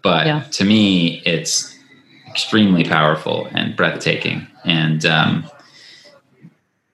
[0.05, 0.41] But yeah.
[0.53, 1.77] to me, it's
[2.29, 4.47] extremely powerful and breathtaking.
[4.65, 5.51] And um,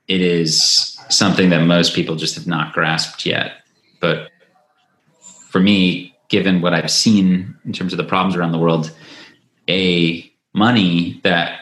[0.06, 3.62] it is something that most people just have not grasped yet.
[4.00, 4.30] But
[5.50, 8.94] for me, given what I've seen in terms of the problems around the world,
[9.68, 11.60] a money that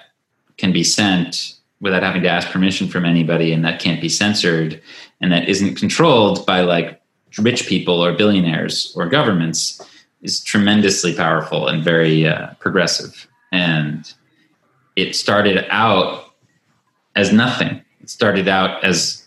[0.56, 4.80] can be sent without having to ask permission from anybody and that can't be censored
[5.20, 7.00] and that isn't controlled by like
[7.38, 9.80] rich people or billionaires or governments
[10.22, 14.14] is tremendously powerful and very uh, progressive and
[14.96, 16.34] it started out
[17.14, 17.82] as nothing.
[18.00, 19.26] It started out as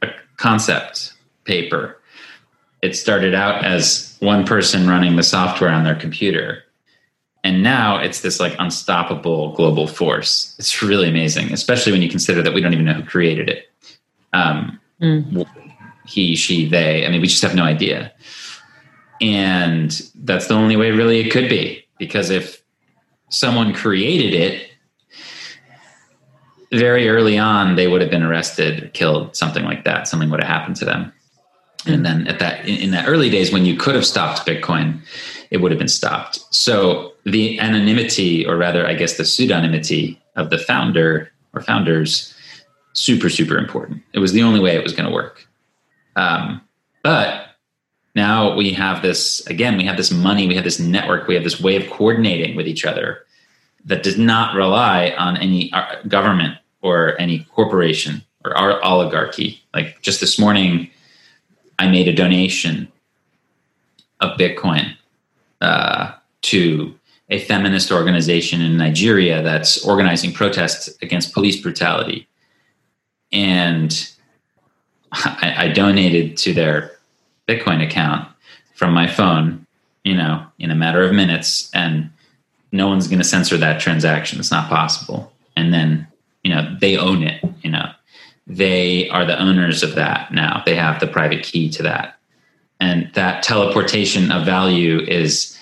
[0.00, 1.12] a concept
[1.44, 2.00] paper.
[2.80, 6.64] It started out as one person running the software on their computer.
[7.44, 10.54] And now it's this like unstoppable global force.
[10.58, 13.70] It's really amazing especially when you consider that we don't even know who created it.
[14.32, 15.46] Um, mm.
[16.06, 18.12] he she they i mean we just have no idea.
[19.20, 22.62] And that's the only way really it could be because if
[23.28, 24.71] someone created it
[26.72, 30.08] very early on they would have been arrested killed something like that.
[30.08, 31.12] Something would have happened to them.
[31.86, 35.00] And then at that in, in that early days when you could have stopped bitcoin
[35.50, 36.40] it would have been stopped.
[36.54, 42.34] So the anonymity or rather i guess the pseudonymity of the founder or founders
[42.94, 44.02] super super important.
[44.12, 45.46] It was the only way it was going to work.
[46.16, 46.60] Um,
[47.02, 47.46] but
[48.14, 51.44] now we have this again we have this money we have this network we have
[51.44, 53.24] this way of coordinating with each other
[53.84, 60.20] that does not rely on any uh, government or any corporation or oligarchy like just
[60.20, 60.90] this morning
[61.78, 62.92] I made a donation
[64.20, 64.94] of Bitcoin
[65.60, 66.94] uh, to
[67.28, 72.28] a feminist organization in Nigeria that's organizing protests against police brutality.
[73.32, 74.10] And
[75.12, 76.92] I, I donated to their
[77.48, 78.28] Bitcoin account
[78.74, 79.66] from my phone,
[80.04, 81.70] you know, in a matter of minutes.
[81.74, 82.10] And
[82.70, 84.38] no one's going to censor that transaction.
[84.38, 85.32] It's not possible.
[85.56, 86.06] And then,
[86.42, 87.90] you know, they own it, you know
[88.46, 90.62] they are the owners of that now.
[90.66, 92.18] They have the private key to that.
[92.80, 95.56] And that teleportation of value is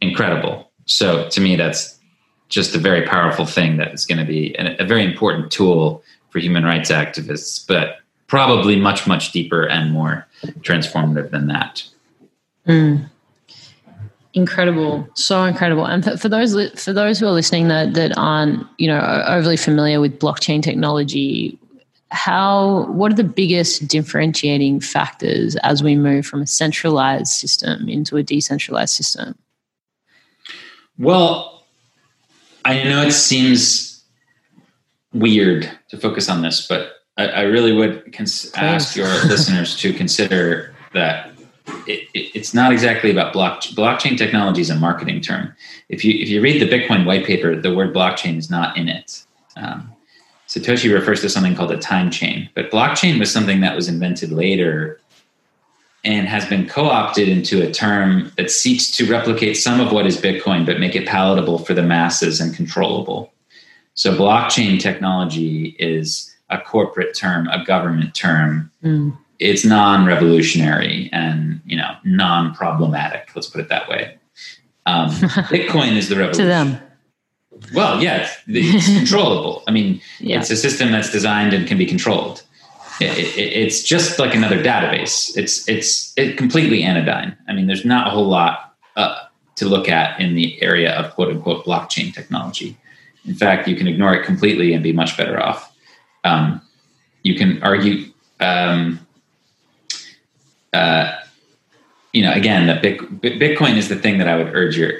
[0.00, 0.70] incredible.
[0.86, 1.98] So to me, that's
[2.48, 6.38] just a very powerful thing that is going to be a, very important tool for
[6.38, 7.98] human rights activists, but
[8.28, 10.26] probably much, much deeper and more
[10.60, 11.82] transformative than that.
[12.66, 13.10] Mm.
[14.36, 15.84] Incredible, so incredible.
[15.84, 19.56] And for, for, those for those who are listening that that aren't you know overly
[19.56, 21.58] familiar with blockchain technology,
[22.10, 28.16] how what are the biggest differentiating factors as we move from a centralized system into
[28.16, 29.36] a decentralized system
[30.98, 31.64] well
[32.64, 34.04] i know it seems
[35.12, 39.92] weird to focus on this but i, I really would cons- ask your listeners to
[39.92, 41.35] consider that
[41.86, 45.54] it, it, it's not exactly about block, blockchain technology is a marketing term
[45.88, 48.88] if you if you read the bitcoin white paper the word blockchain is not in
[48.88, 49.24] it
[49.56, 49.92] um,
[50.48, 54.30] Satoshi refers to something called a time chain, but blockchain was something that was invented
[54.30, 55.00] later
[56.04, 60.06] and has been co opted into a term that seeks to replicate some of what
[60.06, 63.32] is Bitcoin, but make it palatable for the masses and controllable.
[63.94, 68.70] So, blockchain technology is a corporate term, a government term.
[68.84, 69.18] Mm.
[69.38, 73.30] It's non revolutionary and you know non problematic.
[73.34, 74.18] Let's put it that way.
[74.86, 76.44] Um, Bitcoin is the revolution.
[76.44, 76.80] to them.
[77.74, 79.62] Well, yeah, it's, controllable.
[79.66, 80.38] I mean, yeah.
[80.38, 82.42] it's a system that's designed and can be controlled.
[83.00, 85.36] It, it, it's just like another database.
[85.36, 87.36] It's it's it completely anodyne.
[87.48, 89.24] I mean, there's not a whole lot uh,
[89.56, 92.78] to look at in the area of quote unquote blockchain technology.
[93.26, 95.74] In fact, you can ignore it completely and be much better off.
[96.24, 96.62] Um,
[97.22, 99.05] you can argue, um,
[100.76, 101.18] uh,
[102.12, 104.92] you know, again, that Bitcoin is the thing that I would urge your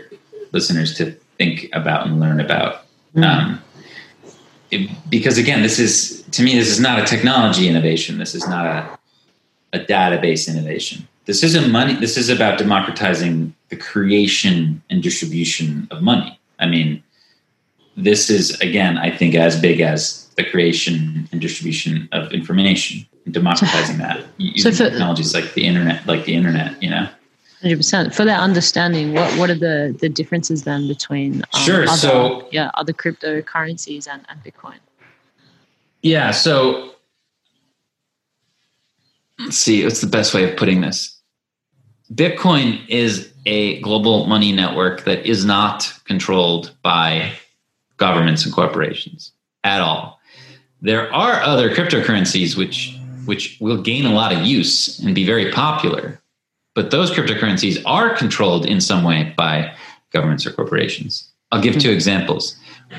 [0.53, 2.87] listeners to think about and learn about.
[3.15, 3.25] Mm.
[3.25, 3.63] Um,
[4.71, 8.19] it, because again, this is to me, this is not a technology innovation.
[8.19, 8.99] This is not a
[9.73, 11.07] a database innovation.
[11.27, 11.95] This isn't money.
[11.95, 16.39] This is about democratizing the creation and distribution of money.
[16.59, 17.03] I mean,
[17.97, 23.35] this is again, I think, as big as the creation and distribution of information, and
[23.35, 26.81] democratizing that using so for, technologies like the internet, like the internet.
[26.83, 27.09] You know.
[27.63, 28.15] Hundred percent.
[28.15, 32.49] For that understanding, what what are the the differences then between um, sure other, so
[32.53, 34.79] yeah other cryptocurrencies and, and Bitcoin?
[36.03, 36.95] Yeah, so
[39.39, 41.19] let's see, what's the best way of putting this?
[42.15, 47.33] Bitcoin is a global money network that is not controlled by
[47.97, 49.33] governments and corporations
[49.65, 50.21] at all.
[50.81, 52.93] There are other cryptocurrencies which
[53.25, 56.21] which will gain a lot of use and be very popular,
[56.77, 59.75] but those cryptocurrencies are controlled in some way by
[60.13, 61.29] governments or corporations.
[61.51, 62.57] I'll give two examples.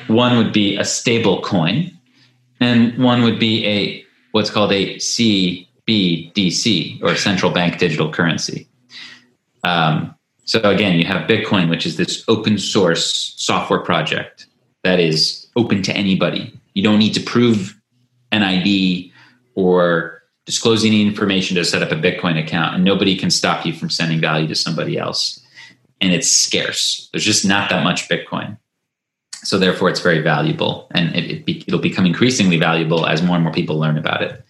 [0.07, 1.97] One would be a stable coin,
[2.59, 8.67] and one would be a what's called a CBDC or central bank digital currency.
[9.63, 14.47] Um, so again, you have Bitcoin, which is this open source software project
[14.83, 16.57] that is open to anybody.
[16.73, 17.75] You don't need to prove
[18.31, 19.11] an ID
[19.55, 23.73] or disclose any information to set up a Bitcoin account, and nobody can stop you
[23.73, 25.43] from sending value to somebody else.
[25.99, 27.09] And it's scarce.
[27.11, 28.57] There's just not that much Bitcoin.
[29.43, 33.35] So therefore, it's very valuable, and it, it be, it'll become increasingly valuable as more
[33.35, 34.43] and more people learn about it.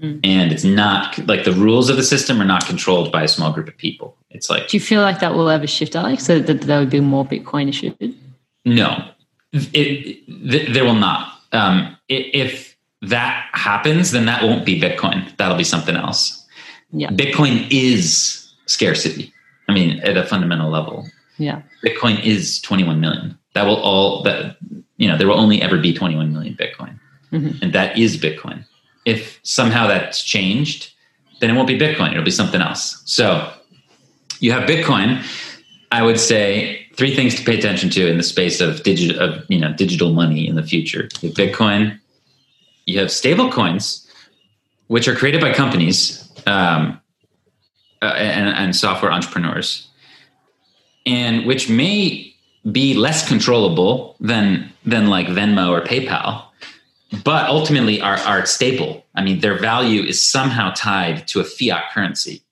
[0.00, 0.20] Mm.
[0.24, 3.52] And it's not like the rules of the system are not controlled by a small
[3.52, 4.16] group of people.
[4.30, 4.68] It's like.
[4.68, 6.24] Do you feel like that will ever shift, Alex?
[6.24, 8.16] So that there would be more Bitcoin issued?
[8.64, 9.08] No,
[9.54, 11.40] it, it, there will not.
[11.52, 15.36] Um, if that happens, then that won't be Bitcoin.
[15.36, 16.44] That'll be something else.
[16.92, 17.08] Yeah.
[17.10, 19.32] Bitcoin is scarcity.
[19.68, 21.06] I mean, at a fundamental level.
[21.38, 21.62] Yeah.
[21.84, 23.38] Bitcoin is 21 million.
[23.54, 24.56] That will all that
[24.96, 26.98] you know, there will only ever be 21 million Bitcoin.
[27.32, 27.62] Mm-hmm.
[27.62, 28.64] And that is Bitcoin.
[29.04, 30.92] If somehow that's changed,
[31.40, 33.02] then it won't be Bitcoin, it'll be something else.
[33.04, 33.52] So
[34.40, 35.24] you have Bitcoin,
[35.90, 39.44] I would say three things to pay attention to in the space of digital of
[39.48, 41.08] you know digital money in the future.
[41.20, 41.98] You have Bitcoin,
[42.86, 44.06] you have stable coins,
[44.88, 47.00] which are created by companies um,
[48.02, 49.88] uh, and, and software entrepreneurs,
[51.06, 52.34] and which may
[52.70, 56.44] be less controllable than than like Venmo or PayPal,
[57.24, 59.04] but ultimately are are stable.
[59.14, 62.42] I mean, their value is somehow tied to a fiat currency.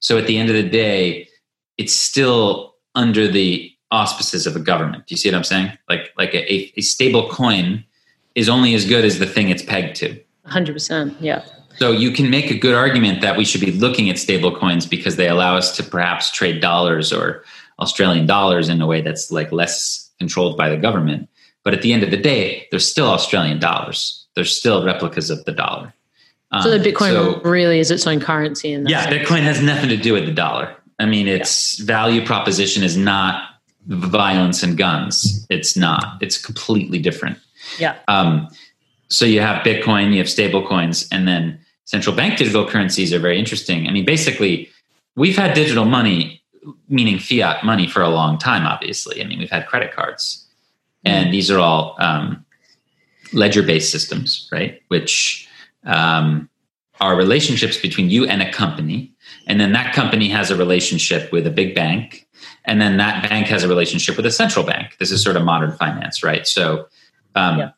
[0.00, 1.28] So at the end of the day,
[1.76, 5.06] it's still under the auspices of a government.
[5.06, 5.72] Do you see what I'm saying?
[5.88, 7.84] Like like a, a stable coin
[8.34, 10.18] is only as good as the thing it's pegged to.
[10.46, 11.16] 100%.
[11.20, 11.44] Yeah.
[11.76, 14.86] So you can make a good argument that we should be looking at stable coins
[14.86, 17.44] because they allow us to perhaps trade dollars or
[17.78, 21.28] Australian dollars in a way that's like less controlled by the government.
[21.64, 24.26] But at the end of the day, they're still Australian dollars.
[24.34, 25.92] They're still replicas of the dollar.
[26.52, 28.72] Um, so the um, Bitcoin so, really is its own currency.
[28.72, 29.14] In yeah, sense.
[29.14, 30.74] Bitcoin has nothing to do with the dollar.
[30.98, 31.86] I mean, its yeah.
[31.86, 33.49] value proposition is not
[33.86, 35.46] violence and guns.
[35.50, 36.18] It's not.
[36.20, 37.38] It's completely different.
[37.78, 37.96] Yeah.
[38.08, 38.48] Um,
[39.08, 43.18] so you have Bitcoin, you have stable coins, and then central bank digital currencies are
[43.18, 43.88] very interesting.
[43.88, 44.68] I mean, basically,
[45.16, 46.42] we've had digital money,
[46.88, 48.66] meaning fiat money, for a long time.
[48.66, 50.46] Obviously, I mean, we've had credit cards,
[51.04, 51.32] and mm.
[51.32, 52.44] these are all um,
[53.32, 54.82] ledger-based systems, right?
[54.88, 55.48] Which
[55.84, 56.49] um,
[57.00, 59.12] are relationships between you and a company,
[59.46, 62.28] and then that company has a relationship with a big bank,
[62.64, 64.96] and then that bank has a relationship with a central bank.
[64.98, 66.46] This is sort of modern finance, right?
[66.46, 66.86] So
[67.34, 67.70] um, yeah.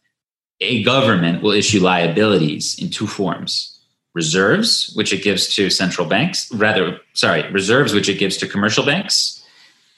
[0.61, 3.68] a government will issue liabilities in two forms
[4.14, 8.85] reserves, which it gives to central banks, rather, sorry, reserves, which it gives to commercial
[8.85, 9.43] banks,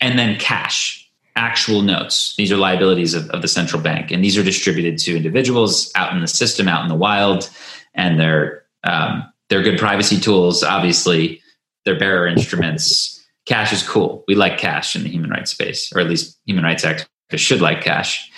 [0.01, 2.35] and then cash, actual notes.
[2.37, 6.12] These are liabilities of, of the central bank, and these are distributed to individuals out
[6.12, 7.51] in the system, out in the wild,
[7.95, 10.62] and they're um, they're good privacy tools.
[10.62, 11.41] Obviously,
[11.85, 13.24] they're bearer instruments.
[13.47, 14.24] Cash is cool.
[14.26, 17.07] We like cash in the human rights space, or at least human rights activists
[17.37, 18.30] should like cash.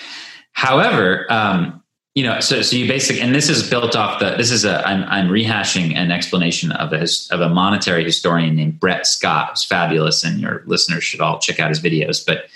[0.52, 1.82] However, um,
[2.16, 4.36] you know, so so you basically, and this is built off the.
[4.36, 4.86] This is a.
[4.88, 9.50] I'm I'm rehashing an explanation of a of a monetary historian named Brett Scott.
[9.52, 12.24] It's fabulous, and your listeners should all check out his videos.
[12.24, 12.46] But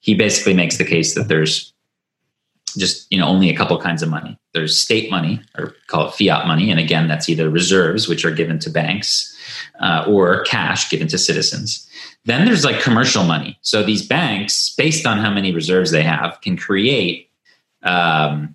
[0.00, 1.74] he basically makes the case that there's
[2.74, 4.38] just you know only a couple kinds of money.
[4.52, 8.30] There's state money, or call it fiat money, and again, that's either reserves, which are
[8.30, 9.36] given to banks,
[9.80, 11.86] uh, or cash given to citizens.
[12.24, 13.58] Then there's like commercial money.
[13.62, 17.30] So these banks, based on how many reserves they have, can create
[17.82, 18.54] um,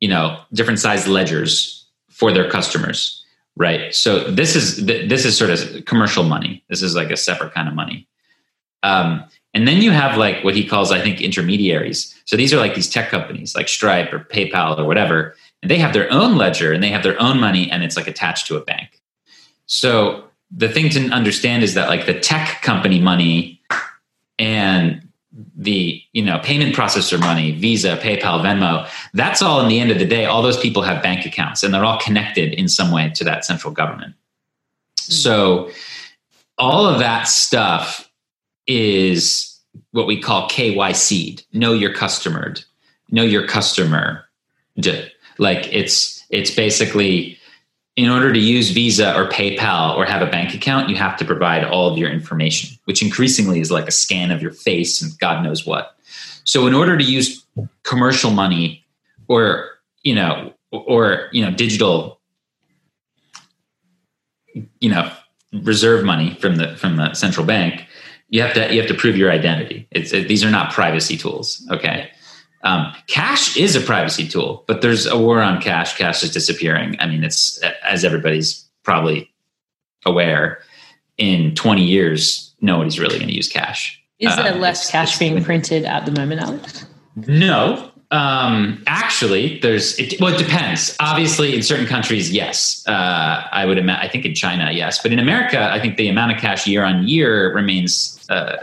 [0.00, 3.24] you know different size ledgers for their customers
[3.56, 7.52] right so this is this is sort of commercial money this is like a separate
[7.52, 8.08] kind of money
[8.82, 9.22] um,
[9.52, 12.14] and then you have like what he calls i think intermediaries.
[12.24, 15.34] So these are like these tech companies like stripe or paypal or whatever.
[15.62, 18.06] And they have their own ledger and they have their own money and it's like
[18.06, 19.00] attached to a bank.
[19.66, 23.60] So the thing to understand is that like the tech company money
[24.38, 25.06] and
[25.56, 29.98] the you know payment processor money visa paypal venmo that's all in the end of
[30.00, 33.10] the day all those people have bank accounts and they're all connected in some way
[33.14, 34.12] to that central government.
[34.12, 35.12] Mm-hmm.
[35.12, 35.70] so
[36.58, 38.09] all of that stuff
[38.70, 39.58] is
[39.90, 42.54] what we call kyc know your customer.
[43.10, 44.24] Know your customer.
[45.38, 47.38] Like it's it's basically
[47.96, 51.24] in order to use Visa or PayPal or have a bank account, you have to
[51.24, 55.18] provide all of your information, which increasingly is like a scan of your face and
[55.18, 55.96] God knows what.
[56.44, 57.44] So, in order to use
[57.82, 58.86] commercial money
[59.28, 59.68] or
[60.02, 62.20] you know or you know digital
[64.54, 65.12] you know
[65.52, 67.86] reserve money from the from the central bank,
[68.30, 69.86] you have to you have to prove your identity.
[69.90, 71.66] It's it, these are not privacy tools.
[71.70, 72.10] Okay.
[72.62, 75.96] Um, cash is a privacy tool, but there's a war on cash.
[75.96, 76.96] Cash is disappearing.
[77.00, 79.30] I mean, it's as everybody's probably
[80.04, 80.62] aware.
[81.18, 84.00] In 20 years, nobody's really going to use cash.
[84.18, 86.86] Is there uh, less cash being printed at the moment, Alex?
[87.16, 90.96] No, um, actually, there's it, well, it depends.
[90.98, 92.84] Obviously, in certain countries, yes.
[92.86, 94.04] Uh, I would imagine.
[94.04, 96.84] I think in China, yes, but in America, I think the amount of cash year
[96.84, 98.24] on year remains.
[98.28, 98.56] Uh,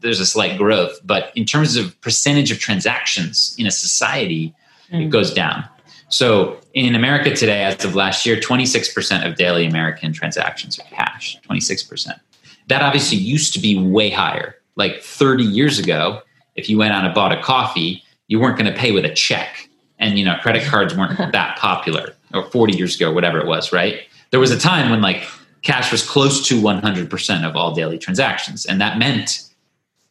[0.00, 4.54] there's a slight growth, but in terms of percentage of transactions in a society,
[4.92, 5.06] mm.
[5.06, 5.64] it goes down.
[6.10, 11.40] So in America today, as of last year, 26% of daily American transactions are cash.
[11.48, 12.20] 26%.
[12.68, 14.56] That obviously used to be way higher.
[14.76, 16.20] Like 30 years ago,
[16.54, 19.12] if you went out and bought a coffee, you weren't going to pay with a
[19.14, 19.68] check.
[19.98, 22.14] And you know, credit cards weren't that popular.
[22.32, 24.00] Or 40 years ago, whatever it was, right?
[24.30, 25.22] There was a time when like
[25.62, 29.48] cash was close to 100% of all daily transactions, and that meant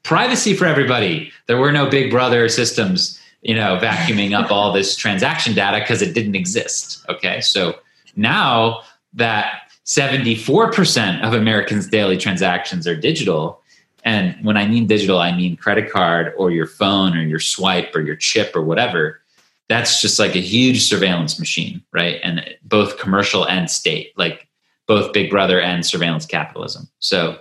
[0.03, 1.32] privacy for everybody.
[1.47, 6.01] There were no big brother systems, you know, vacuuming up all this transaction data because
[6.01, 7.05] it didn't exist.
[7.09, 7.41] Okay.
[7.41, 7.76] So
[8.16, 8.82] now
[9.14, 13.61] that 74% of Americans' daily transactions are digital,
[14.04, 17.95] and when I mean digital, I mean credit card or your phone or your swipe
[17.95, 19.22] or your chip or whatever.
[19.70, 22.20] That's just like a huge surveillance machine, right?
[22.24, 24.47] And both commercial and state, like
[24.88, 26.89] both Big Brother and surveillance capitalism.
[26.99, 27.39] So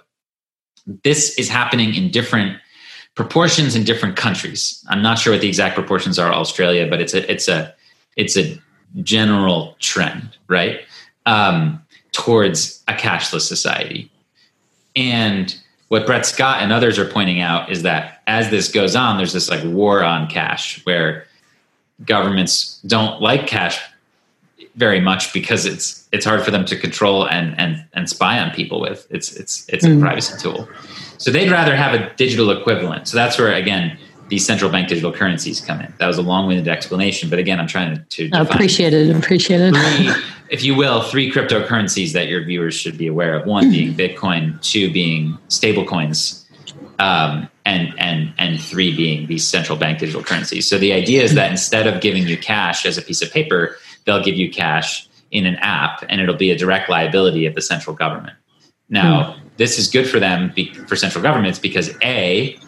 [1.05, 2.59] this is happening in different
[3.15, 4.85] proportions in different countries.
[4.89, 7.75] I'm not sure what the exact proportions are Australia, but it's a it's a
[8.17, 8.59] it's a
[9.03, 10.81] general trend, right?
[11.27, 11.83] Um,
[12.13, 14.11] towards a cashless society.
[14.95, 15.57] And
[15.93, 19.35] what Brett Scott and others are pointing out is that as this goes on, there's
[19.35, 21.27] this like war on cash where
[22.07, 23.79] governments don't like cash
[24.75, 28.51] very much because it's it's hard for them to control and and and spy on
[28.53, 29.07] people with.
[29.11, 29.99] It's it's it's mm.
[29.99, 30.67] a privacy tool.
[31.19, 33.07] So they'd rather have a digital equivalent.
[33.07, 33.99] So that's where again
[34.29, 35.93] these central bank digital currencies come in.
[35.99, 39.15] That was a long-winded explanation, but again, I'm trying to, to appreciate it.
[39.15, 39.75] Appreciate it.
[39.75, 40.11] Three,
[40.49, 43.47] if you will, three cryptocurrencies that your viewers should be aware of.
[43.47, 46.47] One being Bitcoin, two being stablecoins,
[46.99, 50.67] um, and and and three being these central bank digital currencies.
[50.67, 53.77] So the idea is that instead of giving you cash as a piece of paper,
[54.05, 57.63] they'll give you cash in an app and it'll be a direct liability of the
[57.63, 58.37] central government.
[58.89, 59.49] Now, hmm.
[59.57, 62.59] this is good for them be, for central governments because a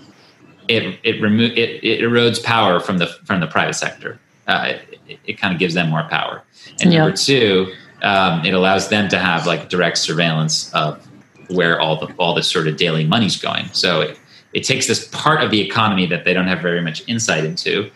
[0.68, 4.18] it it, remo- it it erodes power from the from the private sector.
[4.46, 4.74] Uh,
[5.08, 6.42] it, it kind of gives them more power.
[6.80, 7.00] And yep.
[7.00, 11.06] number two, um, it allows them to have like direct surveillance of
[11.48, 13.66] where all the all this sort of daily money's going.
[13.72, 14.18] So it,
[14.52, 17.90] it takes this part of the economy that they don't have very much insight into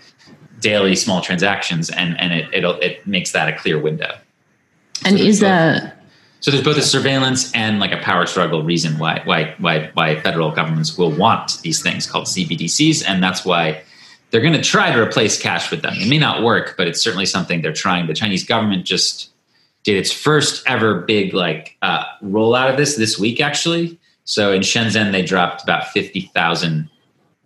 [0.61, 4.19] daily small transactions and and it it it makes that a clear window
[5.05, 5.98] and so is that
[6.41, 10.21] so there's both a surveillance and like a power struggle reason why why why why
[10.21, 13.83] federal governments will want these things called CBDCs and that's why
[14.31, 15.95] they're going to try to replace cash with them.
[15.97, 18.07] It may not work but it's certainly something they're trying.
[18.07, 19.31] The chinese government just
[19.83, 23.99] did its first ever big like uh, rollout of this this week actually.
[24.25, 26.89] So in shenzhen they dropped about 50000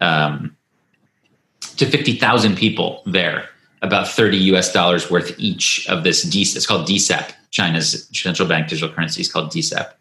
[0.00, 0.56] um,
[1.76, 3.48] to 50,000 people there,
[3.80, 6.56] about 30 US dollars worth each of this DCEP.
[6.56, 9.92] It's called DCEP, China's central bank digital currency is called DCEP.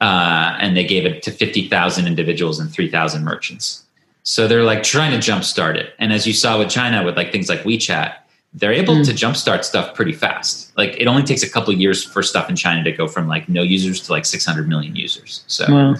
[0.00, 3.84] Uh, and they gave it to 50,000 individuals and 3,000 merchants.
[4.22, 5.94] So they're like trying to jumpstart it.
[5.98, 8.14] And as you saw with China, with like things like WeChat,
[8.52, 9.04] they're able mm.
[9.06, 10.76] to jumpstart stuff pretty fast.
[10.76, 13.48] Like it only takes a couple years for stuff in China to go from like
[13.48, 15.44] no users to like 600 million users.
[15.46, 15.94] So, wow.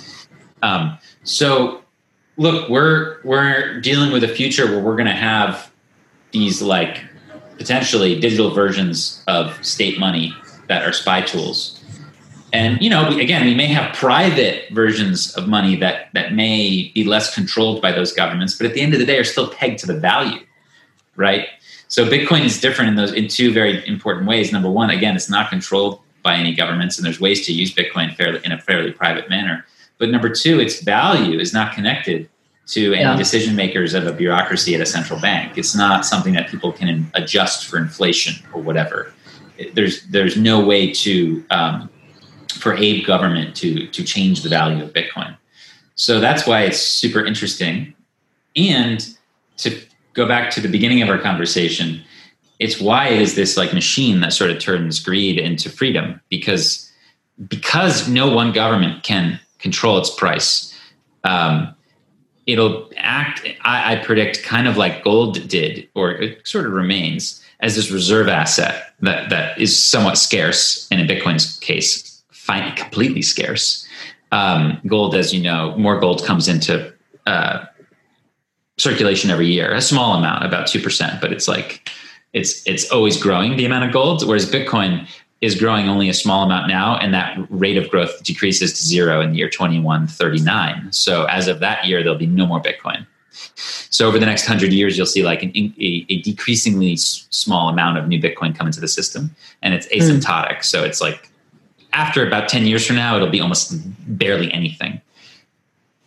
[0.63, 1.83] um, so
[2.37, 5.71] look, we're we're dealing with a future where we're going to have
[6.33, 7.05] these like
[7.57, 10.35] potentially digital versions of state money
[10.69, 11.83] that are spy tools.
[12.53, 17.05] And you know, again, we may have private versions of money that that may be
[17.05, 19.79] less controlled by those governments, but at the end of the day, are still pegged
[19.81, 20.41] to the value,
[21.17, 21.49] right?
[21.89, 24.53] So Bitcoin is different in those in two very important ways.
[24.53, 28.15] Number one, again, it's not controlled by any governments, and there's ways to use Bitcoin
[28.15, 29.67] fairly in a fairly private manner.
[29.99, 32.29] But number two, its value is not connected
[32.69, 33.17] to any yeah.
[33.17, 35.57] decision makers of a bureaucracy at a central bank.
[35.57, 39.13] It's not something that people can adjust for inflation or whatever.
[39.75, 41.91] There's there's no way to um,
[42.55, 45.37] for a government to to change the value of Bitcoin.
[45.95, 47.95] So that's why it's super interesting.
[48.57, 49.07] And
[49.59, 49.81] to
[50.15, 52.03] go back to the beginning of our conversation,
[52.59, 56.91] it's why it is this like machine that sort of turns greed into freedom because
[57.49, 60.75] because no one government can control its price.
[61.25, 61.75] Um,
[62.47, 63.47] it'll act.
[63.63, 67.91] I, I predict kind of like gold did, or it sort of remains as this
[67.91, 73.87] reserve asset that that is somewhat scarce, and in Bitcoin's case, find completely scarce.
[74.31, 76.93] Um, gold, as you know, more gold comes into
[77.27, 77.65] uh,
[78.79, 81.89] circulation every year, a small amount, about two percent, but it's like
[82.33, 84.27] it's it's always growing the amount of gold.
[84.27, 85.09] Whereas Bitcoin
[85.41, 89.21] is growing only a small amount now, and that rate of growth decreases to zero
[89.21, 90.93] in the year 2139.
[90.93, 93.07] So as of that year, there'll be no more Bitcoin.
[93.91, 97.99] So over the next hundred years, you'll see like an, a, a, decreasingly small amount
[97.99, 99.99] of new Bitcoin come into the system, and it's hmm.
[99.99, 100.59] asymptotic.
[100.59, 100.65] Mm.
[100.65, 101.31] So it's like
[101.93, 103.73] after about 10 years from now, it'll be almost
[104.19, 105.01] barely anything.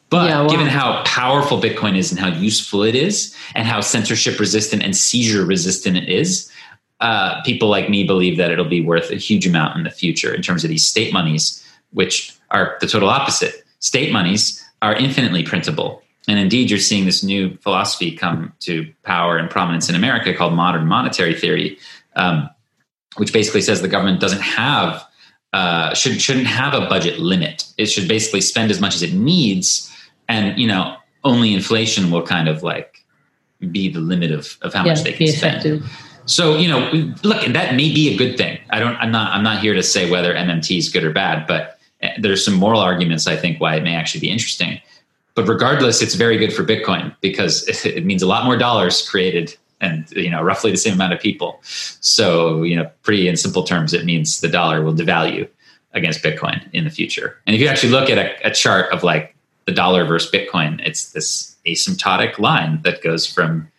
[0.09, 4.39] But yeah, given how powerful Bitcoin is and how useful it is, and how censorship
[4.39, 6.51] resistant and seizure resistant it is,
[6.99, 10.33] uh, people like me believe that it'll be worth a huge amount in the future
[10.33, 13.63] in terms of these state monies, which are the total opposite.
[13.79, 16.03] State monies are infinitely printable.
[16.27, 20.53] And indeed, you're seeing this new philosophy come to power and prominence in America called
[20.53, 21.79] modern monetary theory,
[22.15, 22.49] um,
[23.17, 25.03] which basically says the government doesn't have
[25.53, 27.65] uh, should shouldn't have a budget limit.
[27.77, 29.91] It should basically spend as much as it needs,
[30.29, 33.03] and you know only inflation will kind of like
[33.71, 35.83] be the limit of, of how yeah, much they can spend.
[36.25, 36.89] So you know,
[37.23, 38.59] look, that may be a good thing.
[38.69, 38.95] I don't.
[38.95, 39.33] I'm not.
[39.33, 42.53] I'm not here to say whether MMT is good or bad, but eh, there's some
[42.53, 44.79] moral arguments I think why it may actually be interesting.
[45.35, 49.55] But regardless, it's very good for Bitcoin because it means a lot more dollars created
[49.79, 51.59] and you know roughly the same amount of people.
[51.63, 55.47] So you know, pretty in simple terms, it means the dollar will devalue
[55.93, 57.37] against Bitcoin in the future.
[57.45, 60.79] And if you actually look at a, a chart of like the dollar versus Bitcoin,
[60.85, 63.69] it's this asymptotic line that goes from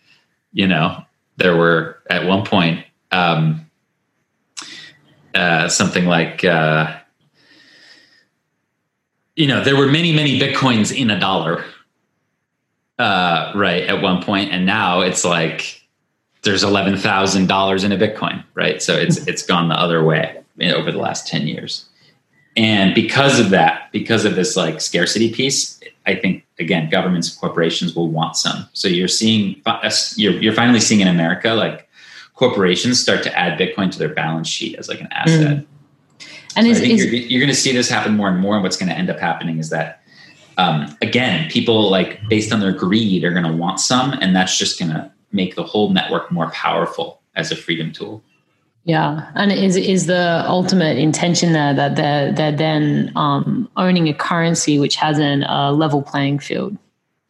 [0.51, 1.03] you know
[1.37, 3.69] there were at one point um,
[5.33, 6.95] uh, something like uh,
[9.35, 11.63] you know there were many many bitcoins in a dollar
[12.99, 15.83] uh, right at one point and now it's like
[16.43, 18.81] there's $11,000 in a Bitcoin, right?
[18.81, 21.85] So it's it's gone the other way over the last 10 years.
[22.55, 27.39] And because of that, because of this like scarcity piece, I think again, governments and
[27.39, 28.67] corporations will want some.
[28.73, 29.61] So you're seeing
[30.15, 31.89] you're you're finally seeing in America like
[32.35, 35.57] corporations start to add Bitcoin to their balance sheet as like an asset.
[35.59, 35.65] Mm.
[36.55, 38.39] And so is, I think is, you're, you're going to see this happen more and
[38.39, 38.55] more.
[38.55, 40.03] And what's going to end up happening is that
[40.57, 44.57] um, again, people like based on their greed are going to want some, and that's
[44.57, 48.23] just going to make the whole network more powerful as a freedom tool.
[48.85, 54.13] Yeah, and is is the ultimate intention there that they're they're then um, owning a
[54.13, 56.77] currency which has an uh, level playing field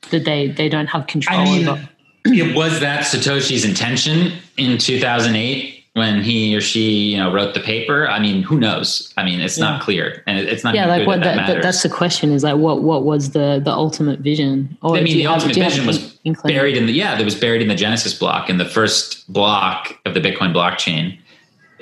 [0.10, 1.90] that they they don't have control I mean, over.
[2.26, 7.60] It was that Satoshi's intention in 2008 when he or she you know wrote the
[7.60, 9.14] paper i mean who knows?
[9.16, 9.66] I mean it's yeah.
[9.66, 12.58] not clear and it's not yeah like what that, that that's the question is like
[12.58, 14.78] what what was the the ultimate vision?
[14.82, 16.00] Or i mean the ultimate vision was
[16.44, 20.00] buried in the yeah that was buried in the genesis block in the first block
[20.06, 21.18] of the bitcoin blockchain.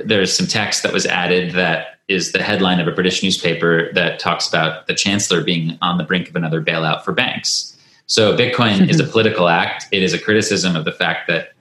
[0.03, 4.19] There's some text that was added that is the headline of a british newspaper that
[4.19, 7.77] talks about the chancellor being on the brink of another bailout for banks.
[8.07, 9.85] So bitcoin is a political act.
[9.93, 11.53] It is a criticism of the fact that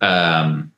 [0.00, 0.71] um,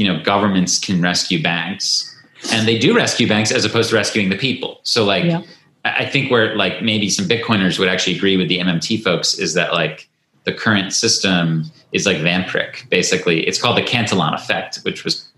[0.00, 2.06] you know governments can rescue banks
[2.52, 5.42] and they do rescue banks as opposed to rescuing the people so like yeah.
[5.84, 9.54] i think where like maybe some bitcoiners would actually agree with the mmt folks is
[9.54, 10.08] that like
[10.44, 12.86] the current system is like Van Prick.
[12.90, 15.28] Basically, it's called the Cantillon effect, which was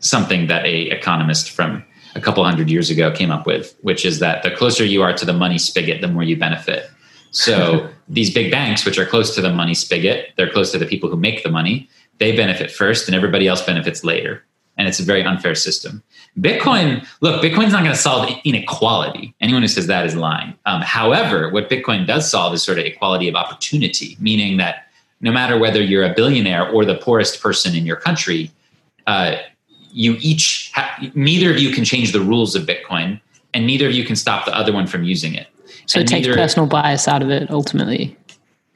[0.00, 4.18] something that a economist from a couple hundred years ago came up with, which is
[4.18, 6.90] that the closer you are to the money spigot, the more you benefit.
[7.30, 10.86] So these big banks, which are close to the money spigot, they're close to the
[10.86, 11.88] people who make the money
[12.18, 14.44] they benefit first and everybody else benefits later.
[14.76, 16.02] And it's a very unfair system.
[16.38, 19.34] Bitcoin, look, Bitcoin's not going to solve inequality.
[19.40, 20.54] Anyone who says that is lying.
[20.66, 24.86] Um, however, what Bitcoin does solve is sort of equality of opportunity, meaning that
[25.20, 28.52] no matter whether you're a billionaire or the poorest person in your country,
[29.08, 29.36] uh,
[29.90, 33.20] you each, ha- neither of you can change the rules of Bitcoin,
[33.54, 35.48] and neither of you can stop the other one from using it.
[35.86, 38.16] So and it takes neither, personal bias out of it ultimately.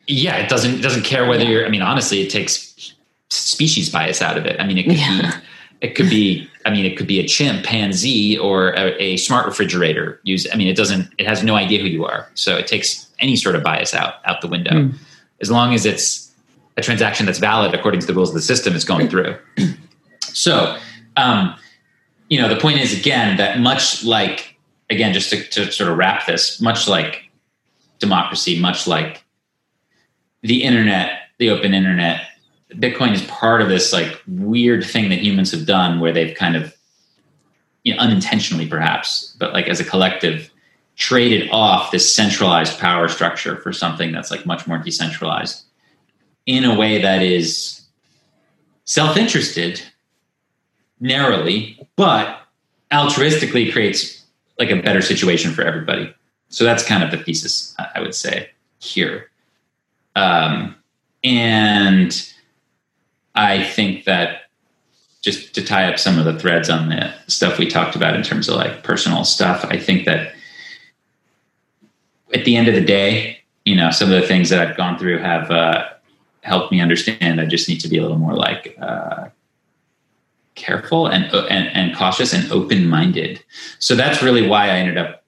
[0.08, 1.50] Yeah, it doesn't it doesn't care whether yeah.
[1.50, 1.66] you're.
[1.66, 2.94] I mean, honestly, it takes
[3.32, 4.60] species bias out of it.
[4.60, 5.32] I mean, it could yeah.
[5.32, 5.46] be
[5.82, 10.18] it could be i mean it could be a chimpanzee or a, a, smart refrigerator
[10.22, 13.12] use i mean it doesn't it has no idea who you are so it takes
[13.18, 14.94] any sort of bias out out the window mm.
[15.40, 16.32] as long as it's
[16.78, 19.36] a transaction that's valid according to the rules of the system it's going through
[20.20, 20.78] so
[21.16, 21.54] um,
[22.30, 24.56] you know the point is again that much like
[24.88, 27.28] again just to, to sort of wrap this much like
[27.98, 29.22] democracy much like
[30.42, 32.28] the internet the open internet
[32.76, 36.56] Bitcoin is part of this like weird thing that humans have done where they've kind
[36.56, 36.76] of,
[37.84, 40.50] you know, unintentionally perhaps, but like as a collective,
[40.96, 45.64] traded off this centralized power structure for something that's like much more decentralized
[46.46, 47.82] in a way that is
[48.84, 49.82] self-interested
[51.00, 52.40] narrowly, but
[52.90, 54.22] altruistically creates
[54.58, 56.14] like a better situation for everybody.
[56.50, 59.30] So that's kind of the thesis, I would say, here.
[60.14, 60.76] Um,
[61.24, 62.32] and
[63.34, 64.42] I think that
[65.22, 68.22] just to tie up some of the threads on the stuff we talked about in
[68.22, 70.34] terms of like personal stuff, I think that
[72.34, 74.98] at the end of the day, you know, some of the things that I've gone
[74.98, 75.88] through have uh,
[76.42, 79.28] helped me understand I just need to be a little more like uh,
[80.54, 83.42] careful and, and, and cautious and open minded.
[83.78, 85.22] So that's really why I ended up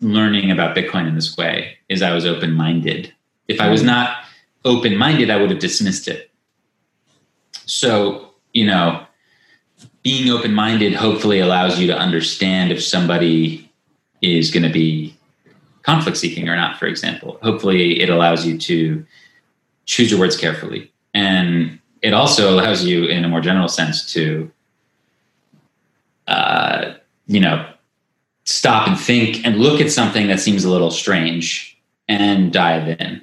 [0.00, 1.76] learning about Bitcoin in this way.
[1.88, 3.12] Is I was open minded.
[3.48, 4.24] If I was not
[4.64, 6.29] open minded, I would have dismissed it.
[7.70, 9.04] So you know,
[10.02, 13.70] being open minded hopefully allows you to understand if somebody
[14.22, 15.16] is going to be
[15.82, 16.78] conflict seeking or not.
[16.78, 19.06] For example, hopefully it allows you to
[19.86, 20.92] choose your words carefully.
[21.14, 24.50] And it also allows you, in a more general sense, to,
[26.26, 26.94] uh,
[27.26, 27.66] you know,
[28.44, 33.22] stop and think and look at something that seems a little strange and dive in.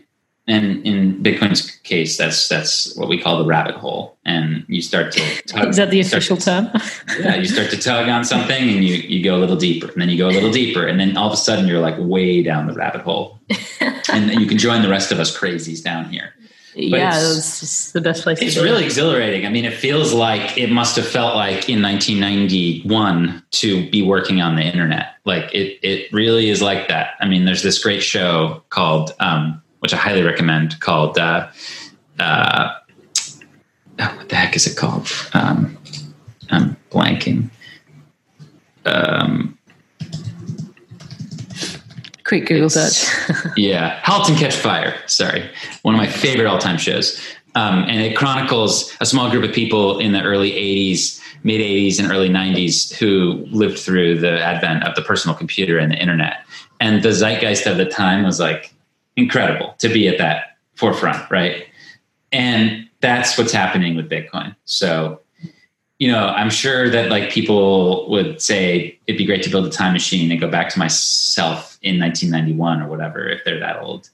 [0.50, 4.18] And in Bitcoin's case, that's that's what we call the rabbit hole.
[4.26, 6.70] And you start to tug, is that the official to, term?
[7.20, 10.02] yeah, you start to tug on something, and you you go a little deeper, and
[10.02, 12.42] then you go a little deeper, and then all of a sudden you're like way
[12.42, 13.40] down the rabbit hole,
[14.10, 16.34] and you can join the rest of us crazies down here.
[16.78, 18.40] But yeah, it's, the best place.
[18.40, 19.48] It's really exhilarating.
[19.48, 24.42] I mean, it feels like it must have felt like in 1991 to be working
[24.42, 25.16] on the internet.
[25.26, 27.16] Like it, it really is like that.
[27.20, 31.18] I mean, there's this great show called, um, which I highly recommend, called.
[31.18, 31.48] Uh,
[32.20, 32.74] uh,
[34.00, 35.08] oh, what the heck is it called?
[35.34, 35.78] Um,
[36.50, 37.50] I'm blanking.
[38.84, 39.58] Um,
[42.26, 43.10] Quick Google search.
[43.56, 44.94] yeah, *Halt and Catch Fire*.
[45.06, 45.50] Sorry,
[45.84, 47.18] one of my favorite all-time shows,
[47.56, 51.98] um, and it chronicles a small group of people in the early '80s, mid '80s,
[51.98, 56.46] and early '90s who lived through the advent of the personal computer and the internet.
[56.82, 58.74] And the zeitgeist of the time was like
[59.18, 61.68] incredible to be at that forefront, right?
[62.32, 64.56] And that's what's happening with Bitcoin.
[64.66, 65.20] So
[66.00, 69.70] you know, I'm sure that like people would say it'd be great to build a
[69.70, 74.10] time machine and go back to myself in 1991 or whatever if they're that old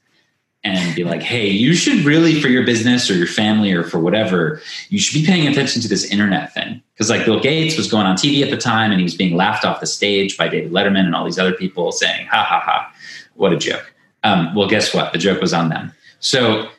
[0.63, 3.99] and be like, hey, you should really, for your business or your family or for
[3.99, 6.81] whatever, you should be paying attention to this internet thing.
[6.93, 9.35] Because like Bill Gates was going on TV at the time and he was being
[9.35, 12.61] laughed off the stage by David Letterman and all these other people saying, ha ha
[12.61, 12.93] ha,
[13.33, 13.93] what a joke.
[14.23, 15.13] Um, well, guess what?
[15.13, 15.91] The joke was on them.
[16.19, 16.69] So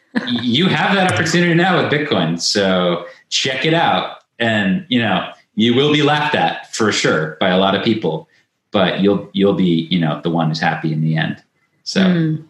[0.40, 2.40] you have that opportunity now with Bitcoin.
[2.40, 7.48] So check it out and you know you will be laughed at for sure by
[7.48, 8.28] a lot of people
[8.70, 11.42] but you'll you'll be you know the one who's happy in the end
[11.84, 12.44] so mm.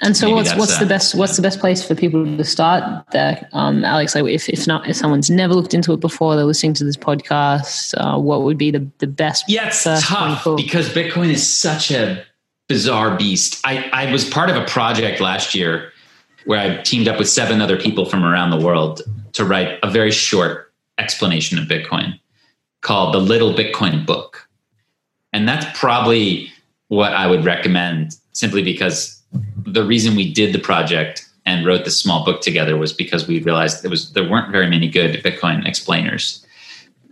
[0.00, 3.48] and so what's what's the best what's the best place for people to start there
[3.52, 6.74] um, alex like if, if not if someone's never looked into it before they're listening
[6.74, 11.30] to this podcast uh, what would be the, the best yeah it's tough because bitcoin
[11.30, 12.24] is such a
[12.72, 15.92] bizarre beast i i was part of a project last year
[16.46, 19.02] where i teamed up with seven other people from around the world
[19.32, 22.18] to write a very short explanation of Bitcoin
[22.80, 24.48] called the Little Bitcoin Book.
[25.32, 26.52] And that's probably
[26.88, 29.20] what I would recommend simply because
[29.66, 33.40] the reason we did the project and wrote this small book together was because we
[33.40, 36.44] realized there was there weren't very many good Bitcoin explainers.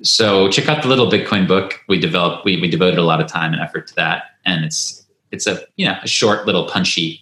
[0.03, 1.81] So check out the little Bitcoin book.
[1.89, 4.37] We developed we, we devoted a lot of time and effort to that.
[4.45, 5.00] And it's
[5.31, 7.21] it's a you know a short little punchy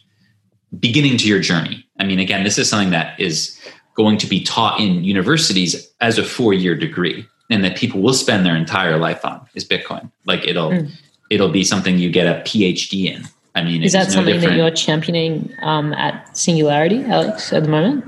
[0.78, 1.86] beginning to your journey.
[1.98, 3.58] I mean, again, this is something that is
[3.94, 8.14] going to be taught in universities as a four year degree and that people will
[8.14, 10.10] spend their entire life on is Bitcoin.
[10.24, 10.90] Like it'll mm.
[11.30, 13.24] it'll be something you get a PhD in.
[13.54, 14.56] I mean, is that no something different.
[14.56, 18.04] that you're championing um, at Singularity, Alex, at the moment?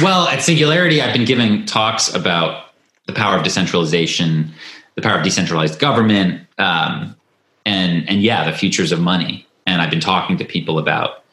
[0.00, 2.70] Well, at Singularity, I've been giving talks about
[3.06, 4.50] the power of decentralization,
[4.94, 7.14] the power of decentralized government, um,
[7.64, 9.46] and and yeah, the futures of money.
[9.66, 11.24] And I've been talking to people about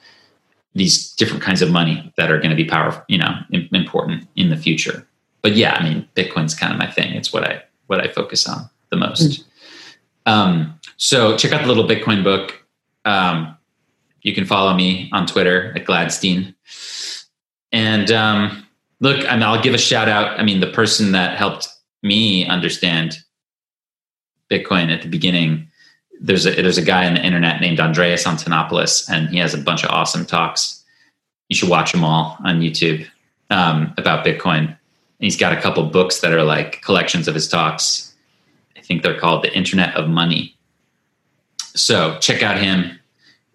[0.76, 3.34] these different kinds of money that are going to be powerful, you know,
[3.74, 5.08] important in the future.
[5.42, 7.14] But yeah, I mean, Bitcoin's kind of my thing.
[7.14, 9.22] It's what I what I focus on the most.
[9.24, 10.32] Mm-hmm.
[10.32, 12.64] Um, so check out the little Bitcoin book.
[13.06, 13.58] Um,
[14.22, 16.54] you can follow me on Twitter at Gladstein.
[17.72, 18.68] And um,
[19.00, 20.40] look, I mean, I'll give a shout out.
[20.40, 21.70] I mean, the person that helped
[22.04, 23.20] me understand
[24.52, 25.69] Bitcoin at the beginning
[26.20, 29.58] there's a there's a guy on the internet named Andreas Antonopoulos, and he has a
[29.58, 30.84] bunch of awesome talks.
[31.48, 33.08] You should watch them all on YouTube
[33.50, 34.68] um, about Bitcoin.
[34.68, 34.78] And
[35.26, 38.14] he's got a couple books that are like collections of his talks.
[38.78, 40.56] I think they're called The Internet of Money.
[41.58, 43.00] So check out him.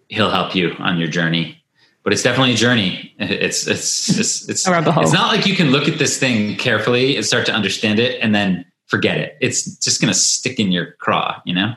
[0.08, 1.62] He'll help you on your journey.
[2.02, 3.12] But it's definitely a journey.
[3.24, 7.24] It's it's it's it's, it's not like you can look at this thing carefully and
[7.24, 9.38] start to understand it and then forget it.
[9.40, 11.74] It's just going to stick in your craw, you know.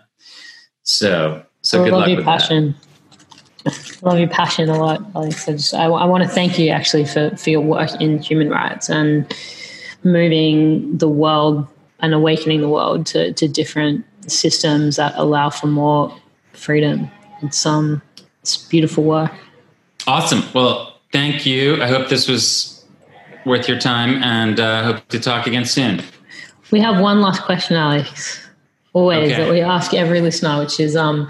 [0.88, 2.74] So so good luck with passion.
[3.66, 4.00] that.
[4.02, 5.48] love your passion a lot, Alex.
[5.48, 8.50] I just I, I want to thank you actually for for your work in human
[8.50, 9.30] rights and
[10.06, 11.68] moving the world
[12.00, 16.16] and awakening the world to, to different systems that allow for more
[16.54, 17.12] freedom.
[17.42, 18.02] It's um
[18.42, 19.34] it's beautiful work.
[20.08, 20.42] Awesome.
[20.54, 21.84] Well, thank you.
[21.84, 22.86] I hope this was
[23.46, 26.02] worth your time and uh, hope to talk again soon.
[26.72, 28.47] We have one last question, Alex.
[28.98, 29.44] Always okay.
[29.44, 31.30] that we ask every listener, which is um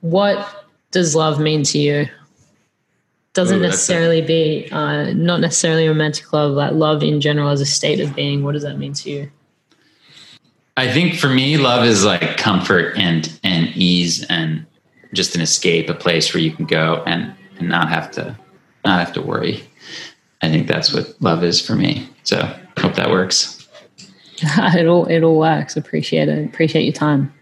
[0.00, 2.08] what does love mean to you?
[3.36, 7.66] doesn't Ooh, necessarily be uh, not necessarily romantic love, like love in general as a
[7.66, 8.42] state of being.
[8.42, 9.30] What does that mean to you?
[10.78, 14.66] I think for me, love is like comfort and and ease and
[15.12, 18.36] just an escape, a place where you can go and, and not have to
[18.84, 19.62] not have to worry.
[20.42, 22.08] I think that's what love is for me.
[22.24, 22.38] So
[22.78, 23.55] hope that works.
[24.42, 25.76] it all it all works.
[25.76, 26.44] Appreciate it.
[26.44, 27.32] Appreciate your time.